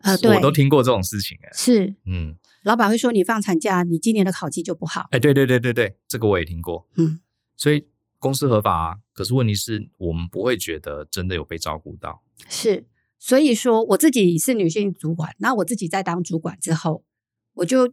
[0.03, 1.51] 呃，对，我都听过这种事情哎。
[1.55, 2.37] 是，嗯。
[2.63, 6.89] 老板会说：“你放产假，你今年的考绩就不好。”哎，对对对对对，这个我也听过。
[6.97, 7.21] 嗯，
[7.57, 7.89] 所以
[8.21, 12.23] 公司合法啊，可是问题是我们不会觉得真的有被照顾到。
[12.49, 12.87] 是，
[13.19, 17.05] 所以说我自己是女性主管，那我自己在当主管之后，
[17.55, 17.89] 我就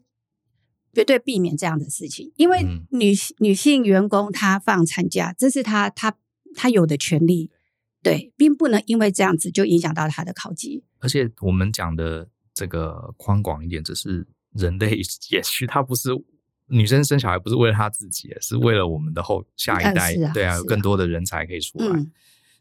[0.94, 2.62] 绝对避免这样的事情，因为
[2.92, 6.16] 女、嗯、女性员工她放产假，这是她她
[6.56, 7.50] 她有的权利，
[8.04, 10.84] 对，并不能因为这样子就影响到她的考绩。
[11.00, 14.28] 而且我们讲的这个宽广一点，只是。
[14.54, 15.00] 人类
[15.32, 16.10] 也许他不是
[16.68, 20.14] 女生生小孩，不是为了他自己，是为了我们的后下一代。
[20.24, 21.88] 啊对啊，啊，有更多的人才可以出来。
[21.88, 22.12] 嗯、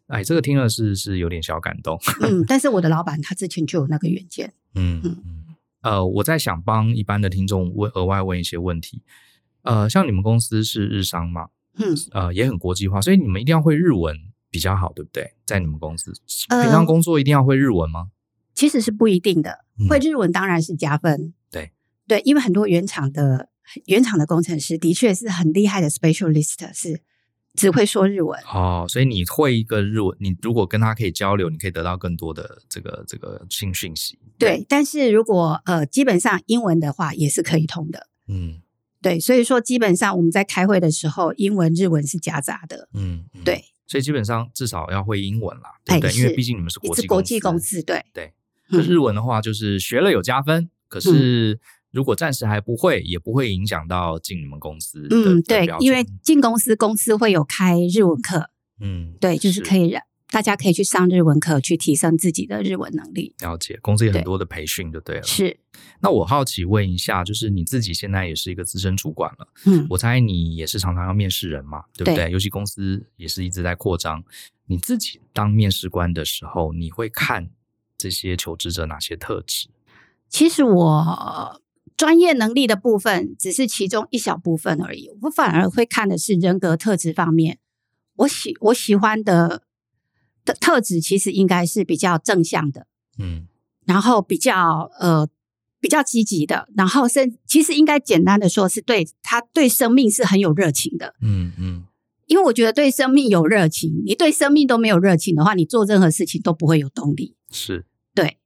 [0.07, 1.99] 哎，这个听了是是有点小感动。
[2.23, 4.53] 嗯，但是我的老板他之前就有那个远见。
[4.75, 5.45] 嗯嗯
[5.83, 9.03] 呃，我在想帮一般的听众问额外问一些问题。
[9.63, 11.49] 呃，像你们公司是日商嘛？
[11.79, 14.17] 嗯，呃，也很国际化，所以你们一定要会日文
[14.51, 15.35] 比较好，对不对？
[15.45, 16.13] 在你们公司
[16.49, 18.01] 平常工作一定要会日文吗？
[18.01, 18.11] 呃、
[18.55, 21.35] 其实是不一定的，会日文当然是加分。
[22.09, 22.21] 嗯、对。
[22.25, 23.49] 因为很多原厂的
[23.85, 27.03] 原厂的工程师的确是很厉害的 specialist，是
[27.55, 28.41] 只会说日文。
[28.53, 34.19] 哦，所以你会一个日文，你如果跟他可以交流，你可以得到更多的这个这个新讯息。
[34.39, 38.09] 对，对，但是如果呃基本上英文的话也是可以通的。
[38.29, 38.61] 嗯，
[39.03, 42.89] 对，所以说基本上我们在开会的时候，英文日文是夹杂的。
[42.95, 46.17] 嗯，嗯对，所以基本上至少要会英文啦，对不对？
[46.17, 48.33] 因为毕竟你们是国际国际公司，对对。
[48.71, 51.61] 日文的话，就是学了有加分，嗯、可是。
[51.91, 55.07] 如果暂时还不会，也不会影响到进你们公司。
[55.11, 58.51] 嗯，对，因为进公司，公司会有开日文课。
[58.81, 63.35] 嗯，对，就是可以让大家可以去上日文课，去提升自己的日文能力。
[63.41, 65.23] 了解，公司有很多的培训就对了。
[65.23, 65.59] 是。
[66.01, 72.27] 那我好奇问一下，就是你自己现在也是一个资深主管了，嗯，我猜你也是常常要面试人嘛，对不对？
[72.27, 72.31] 对。
[72.31, 74.23] 尤其公司也是一直在扩张，
[74.67, 77.49] 你自己当面试官的时候，你会看
[77.97, 79.69] 这些求职者哪些特质？
[80.29, 81.63] 其实我。
[81.99, 87.59] 专业能力的部分只是其中一小部分而已，我反而会看的是人格特质方面。
[88.15, 89.65] 我喜我喜欢的
[90.45, 92.87] 的特质其实应该是比较正向的，
[93.19, 93.49] 嗯，
[93.85, 95.29] 然后比较呃
[95.81, 101.15] 比较积极的，然后甚其实应该简单的说，是对他对生命是很有热情的。
[101.21, 101.85] 嗯嗯，
[102.27, 107.35] 因为我觉得对生命有热情，你对生命都没有热情的话，你做任何事情都不会有动力。
[107.51, 108.39] 是，对，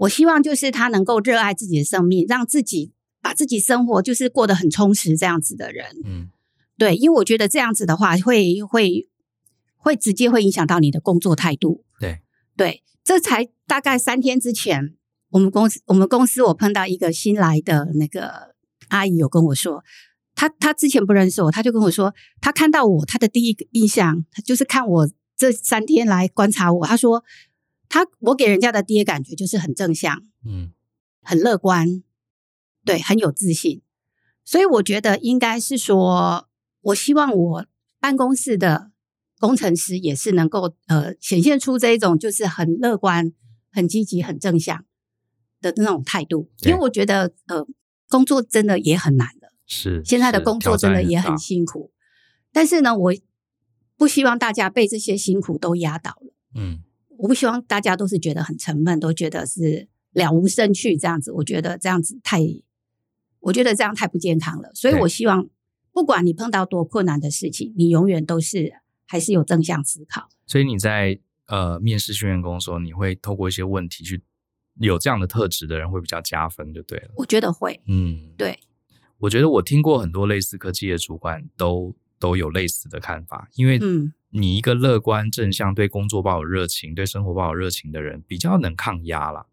[0.00, 2.92] 我希望就是他能够热爱自己的生命，让自己
[3.22, 5.86] 把自己生活就是过得很充实这样子的人。
[6.04, 6.30] 嗯，
[6.78, 9.08] 对，因为我觉得这样子的话会会
[9.76, 11.84] 会直接会影响到你的工作态度。
[11.98, 12.20] 对
[12.56, 14.96] 对，这才大概三天之前。
[15.32, 18.56] 我们公司，我们公司，我碰到一个新来的那个
[18.88, 19.84] 阿姨，有跟我说，
[20.34, 27.22] 她她之前不认识我，她就跟我说，她看到我，她的第一个印象，就是看我这三天来观察我，她说，
[27.90, 30.72] 她我给人家的第一感觉就是很正向，嗯，
[31.20, 32.02] 很乐观，
[32.86, 33.82] 对，很有自信，
[34.42, 36.48] 所以我觉得应该是说，
[36.80, 37.66] 我希望我
[38.00, 38.90] 办公室的
[39.38, 43.34] 工程师也是能够呃显现出这一种就是很乐观、
[43.70, 44.86] 很积极、很正向。
[45.62, 47.66] 的那种态度，因为我觉得呃，
[48.08, 51.92] 工作真的也很难的，是现在的工作真的也很辛苦，
[52.50, 53.14] 但是呢，我
[53.98, 56.78] 不希望大家被这些辛苦都压倒了，嗯，
[57.20, 62.40] 我不希望大家都是觉得很沉闷，都觉得是了无生趣这样子，我觉得这样子太，
[63.40, 65.48] 我觉得这样太不健康了，所以我希望
[65.92, 68.72] 不管你碰到多困难的事情，你永远都是
[69.06, 70.28] 还是有正向思考。
[70.46, 74.22] 所以你在呃面试训练工的时候，你会透过一些问题去。
[74.76, 77.10] 有这样的特质的人会比较加分，就对了。
[77.16, 78.58] 我觉得会，嗯，对。
[79.18, 83.78] 我觉得我听过很多类似科技的主管都都有类似的看法，因为
[84.30, 89.46] 你一个乐观正向、对工作抱有热情、对生活抱有热情的人，比较能抗压啦。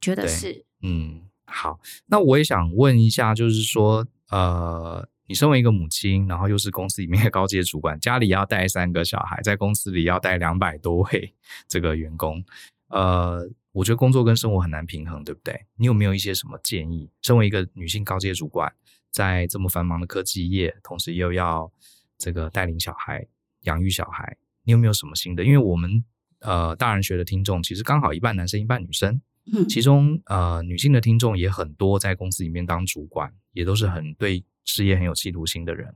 [0.00, 1.80] 觉得是，嗯，好。
[2.06, 11.34] 那我也想问一下，就是说，呃，你身为一个母亲，然后又是公司里面的高阶主管，家里要带三个小孩，在公司里要带两百多位
[11.66, 12.44] 这个员工，
[12.88, 13.48] 呃。
[13.76, 15.66] 我觉得工作跟生活很难平衡，对不对？
[15.76, 17.10] 你有没有一些什么建议？
[17.20, 18.72] 身为一个女性高阶主管，
[19.10, 21.70] 在这么繁忙的科技业，同时又要
[22.16, 23.26] 这个带领小孩、
[23.62, 25.44] 养育小孩，你有没有什么心得？
[25.44, 26.04] 因为我们
[26.40, 29.20] 呃大人学的听众其实刚好一半男生一半女生，
[29.52, 35.94] 嗯，其中呃女性的听众也很多，在公司里面当主管，也都是很对事业很有企图心的人。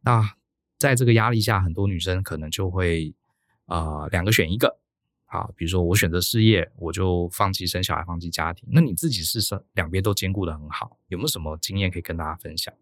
[0.00, 0.34] 那
[0.78, 3.14] 在这个压力下，很多女生可能就会
[3.66, 4.78] 呃两个选一个。
[5.26, 8.66] 啊，比如说我选择事业，我就放弃生小孩，放弃家庭。
[8.70, 12.72] 那你自己是生两边都兼顾的很好，有没有什么经验可以跟大家分享？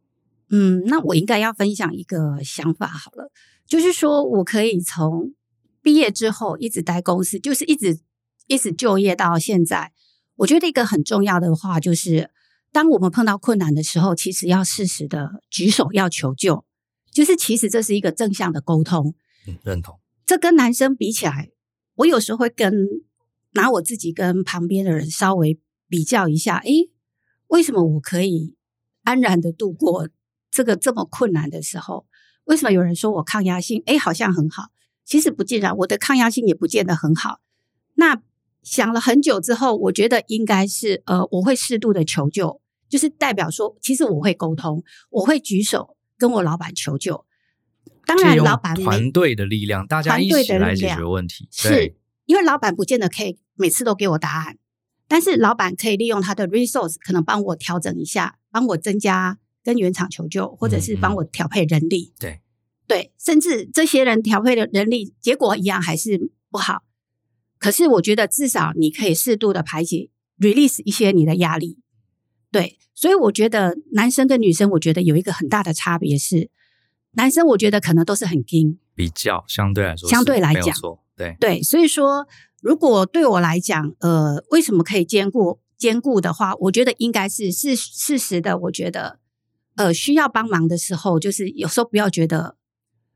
[0.54, 3.32] 嗯，那我应该要分享一个想法好了，
[3.66, 5.34] 就是说我可以从
[5.82, 7.98] 毕业之后一直待公司，就是一直
[8.46, 9.92] 一直就业到现在。
[10.36, 12.30] 我觉得一个很重要的话，就是
[12.70, 16.64] 当我们碰到困难的时候，其实要适时的举手要求救，
[17.10, 19.14] 就是其实这是一个正向的沟通。
[19.48, 19.98] 嗯，认同。
[20.24, 21.50] 这跟男生比起来。
[21.96, 22.72] 我有时候会跟
[23.52, 26.90] 拿我自己跟旁边的人稍微比较一下，诶，
[27.46, 28.56] 为什么我可以
[29.04, 30.08] 安然的度过
[30.54, 32.06] 这个这么困难的时候？
[32.44, 34.68] 为什么有人说我抗压性，哎，好像很好？
[35.04, 37.40] 其实不尽然，我的抗压性也不见得很好。
[37.94, 38.22] 那
[38.62, 47.24] 想了很久之后，我觉得应该是，呃，我会适度的求救，就是代表说，其实我会沟通，我会举手跟我老板求救。
[48.06, 51.48] 当然，老板团队的力量，大家一起来解决问题。
[51.50, 51.96] 是
[52.26, 54.58] 因为老板不见得可以每次都给我答案，
[55.08, 62.12] 但是老板可以利用他的 resource，可能帮我调整一下，帮我增加跟原厂求救，或者是帮我调配人力。
[62.12, 62.40] 嗯嗯对
[62.86, 66.84] 对，甚至这些人调配的人力结果一样还是不好。
[67.58, 71.78] 可是我觉得至少你可以适度的排解，release 一些你的压力。
[72.52, 76.50] 对，所以我觉得男生跟女生，我觉得有一个很大的差别是。
[77.12, 80.76] 男生我觉得可能都是很硬，比较相对来说，相对来讲，
[81.16, 82.26] 对对，所以说
[82.60, 88.58] 如果对我来讲，呃，为什么可以兼顾兼顾的话，我觉得应该是事事实的。
[88.58, 89.20] 我觉得，
[89.76, 92.56] 呃，需要帮忙的时候，就是有时候不要觉得，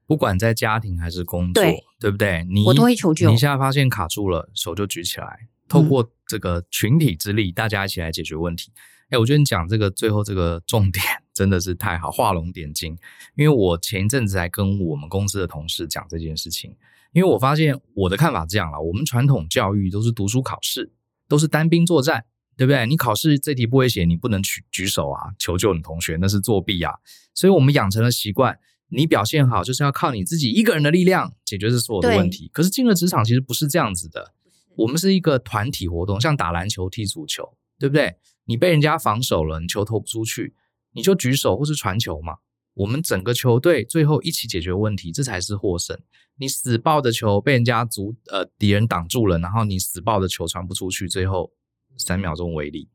[0.07, 2.45] 不管在家庭还是工作，对，对不对？
[2.51, 3.31] 你我都会求救。
[3.31, 8.73] 你现在发现卡住了，手就举起来，透过这个群体之力，嗯、大家一起来解决问题。
[9.11, 11.03] 哎，我觉得你讲这个最后这个重点
[11.33, 12.97] 真的是太好，画龙点睛。
[13.37, 16.77] 因为我前一阵子还跟我们公司的同事讲这件事情，
[17.13, 20.93] 因为我发现我的看法是这样了，我们传统教育都是读书考试，
[21.27, 22.27] 都是单兵作战，
[22.59, 22.85] 对不对？
[22.87, 26.93] 你考试这题不会写，你不能举举手啊，求救你同学，那是作弊啊。
[27.33, 32.51] 所以我们养成了习惯，你表现好就是要靠你自己一个人的力量解决这所有的问题。
[32.53, 34.35] 可是进了职场其实不是这样子的，
[34.77, 38.17] 我们是一个团体活动，像打篮球、踢足球，对不对？
[38.47, 40.55] 你被人家防守了，你球投不出去，
[40.95, 42.39] 你就举手或是传球嘛。
[42.75, 45.97] 我们整个球队最后一起解决问题，这才是获胜。
[46.37, 51.53] 你死抱着球被人家阻呃敌人挡住了，然后你死抱着球传不出去，最后
[51.99, 52.89] 三秒钟为例，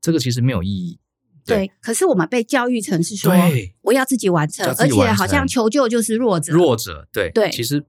[0.00, 1.00] 这个其实没有意义。
[1.44, 3.32] 对，对可是我们被教育成是说，
[3.80, 6.52] 我要自己完成，而且好像求救就是弱者。
[6.52, 7.84] 弱者，对对，其实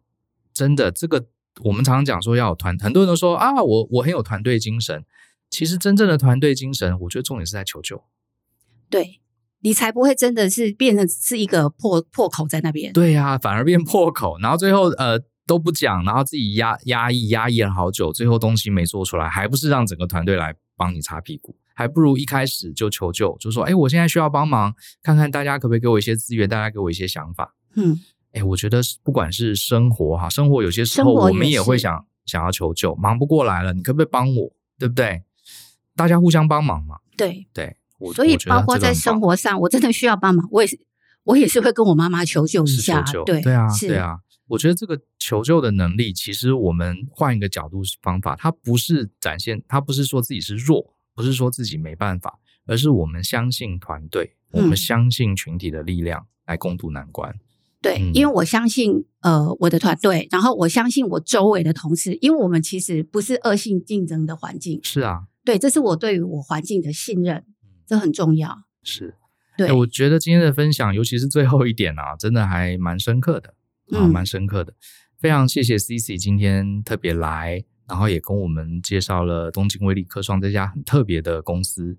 [0.54, 1.28] 真的这个，
[1.64, 5.06] 我们常常讲说要有团，很多人都说啊，我我很有团队精神。
[5.50, 8.02] 其实真正的团队精神，我觉得重点是在求救。
[8.90, 9.20] 对，
[9.60, 12.94] 你才不会真的是变成是一个破破口在那边。
[12.94, 15.20] 对呀、啊，反而变破口，然后最后呃
[15.52, 21.54] 都不讲，然后自己压压抑压抑了好久，最后东西没做出来，还不是让整个团队来帮你擦屁股？
[21.74, 24.74] 还不如一开始就求救，就说：“哎，我现在需要帮忙，
[25.04, 28.00] 看看大家可不可以给我一些资源，大家给我一些想法。”嗯，
[28.32, 34.54] 哎，我觉得不管是生活哈，生活有些时候我们也会想想要求救，忙不过来了，你可不可以帮我？
[34.80, 35.22] 对不对？
[35.98, 37.00] 大家互相帮忙嘛。
[37.18, 37.76] 对对，
[38.16, 40.80] 所以包括在生活上，我真的需要帮忙，我也是，
[41.26, 43.04] 我也是会跟我妈妈求救一下。
[43.04, 44.20] 求救对对啊，对啊。
[44.52, 57.34] 我觉得这个求救的能力，其实我们换一个角度方法，它不是展现，它不是说自己是弱，不是说自己没办法，而是我们相信团队，我们相信群体的力量来共度难关。
[57.82, 64.82] 对，嗯、因为我相信呃我的团队，然后我相信我周围的同事，因为我们其实不是恶性竞争的环境。
[64.84, 65.28] 是啊。
[65.46, 67.46] 对，这是我对于我环境的信任，
[67.88, 68.64] 这很重要。
[68.84, 69.16] 是，
[69.58, 73.56] 对，欸，我觉得今天的分享，尤其是最后一点啊，真的还蛮深刻的
[73.92, 74.74] 啊，蛮深刻的。
[75.20, 81.98] 非常谢谢 CC 今天特别来，然后也跟我们介绍了东京威力科创这家很特别的公司。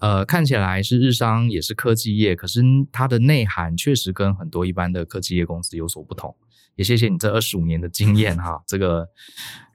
[0.00, 6.34] 呃，看起来是日商，也是科技业，可是它的内涵确实跟很多一般的科技业公司有所不同。
[6.76, 9.08] 也谢谢你这二十五年的经验哈，这个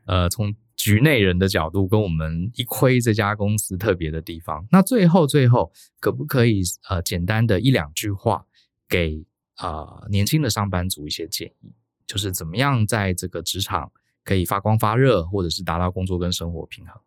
[0.05, 0.55] 呃从。
[0.77, 4.67] 局内人的角度跟我们一窥这家公司特别的地方。
[4.69, 8.45] 那最后最后，可不可以呃简单的一两句话
[8.87, 9.25] 给
[9.55, 11.73] 啊、呃、年轻的上班族一些建议，
[12.05, 13.91] 就是怎么样在这个职场
[14.23, 17.01] 可以发光发热，或者是达到工作跟生活平衡？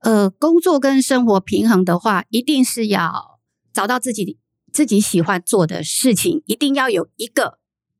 [0.00, 3.40] 呃，工作跟生活平衡的话，一定是要
[3.72, 4.38] 找到自己
[4.72, 7.58] 自己喜欢做的事情，一定要有一个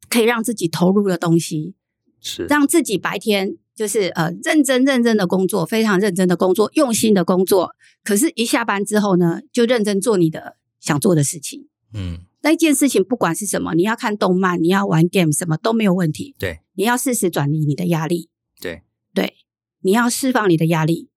[0.09, 1.75] 可以让自己投入的东西，
[2.21, 3.59] 是让自己白天。
[3.77, 7.77] 就是呃，认真认真的工作，非常认真的工作，用心的工作。
[8.03, 11.69] 可是，一下班之后呢，就认真做你的想做的事情。
[11.93, 16.37] 嗯，那一件事情不管是什么，你要看动漫，你要玩 game，什么都没有问题。
[16.39, 18.31] 对，你要适时转移你的压力。
[18.61, 19.35] 对，对，
[19.81, 21.11] 你要释放你的压力，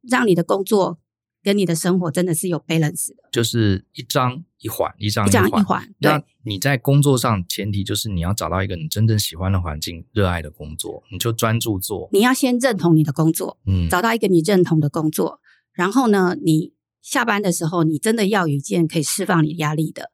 [0.00, 1.00] 让你的工作
[1.42, 3.24] 跟你的生活真的是有 balance 的。
[3.32, 4.44] 就是一张。
[4.62, 12.10] 一环一张一张一环，那你在工作上，前提就是你要找到一个你真正喜欢的环境，热爱的工作，你就专注做。
[12.12, 15.40] 你要先认同你的工作，嗯，找到一个你认同的工作，
[15.72, 20.10] 然后呢，你下班的时候，你真的要有一件可以释放你压力的，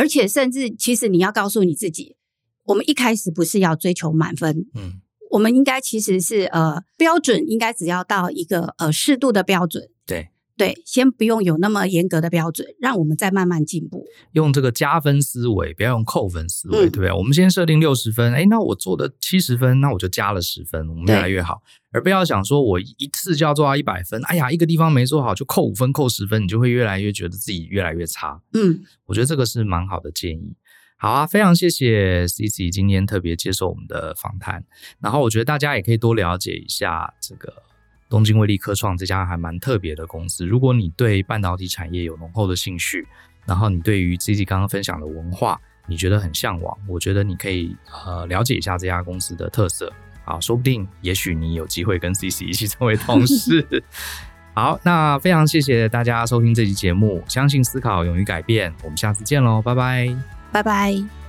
[0.00, 2.16] 而且甚至其实你要告诉你自己，
[2.64, 9.90] 我们一开始不是要追求满分，嗯，我们应该其实是呃标准应该只要到一个呃适度的标准，
[10.66, 10.82] 对。
[10.84, 14.04] 先不用有那么严格的标准，让我们再慢慢进步。
[14.32, 17.12] 用这个加分思维，不要用扣分思维，嗯、对不对？
[17.12, 21.62] 我们先设定六十分，哎，那我做的七十分，那我就加了十分，我们越来越好。
[21.92, 28.40] 而不要想说我一次就要做到一百分，哎呀，一个地方没做好就扣五分、扣十分，你就会越来越觉得自己越来越差。
[28.52, 30.54] 嗯，我觉得这个是蛮好的建议。
[30.96, 34.64] 好啊，非常谢谢 CC 今天特别接受我们的访谈，
[35.00, 37.69] 然后我觉得大家也可以多了解一下这个。
[38.10, 43.06] 东京威力科创这家还蛮特别的公司，如果你对半导体产业有浓厚的兴趣，
[43.46, 49.92] 然后你对于 CC 刚刚分享的文化你觉得很向往，我觉得你可以呃了解一下这家公司的特色，
[50.24, 53.64] 好，说不定也许你有机会跟 CC 一起成为同事。
[54.52, 60.16] 好，那非常谢谢大家收听这期节目，相信思考，勇于改变，我们下次见喽，拜拜，
[60.50, 61.19] 拜拜。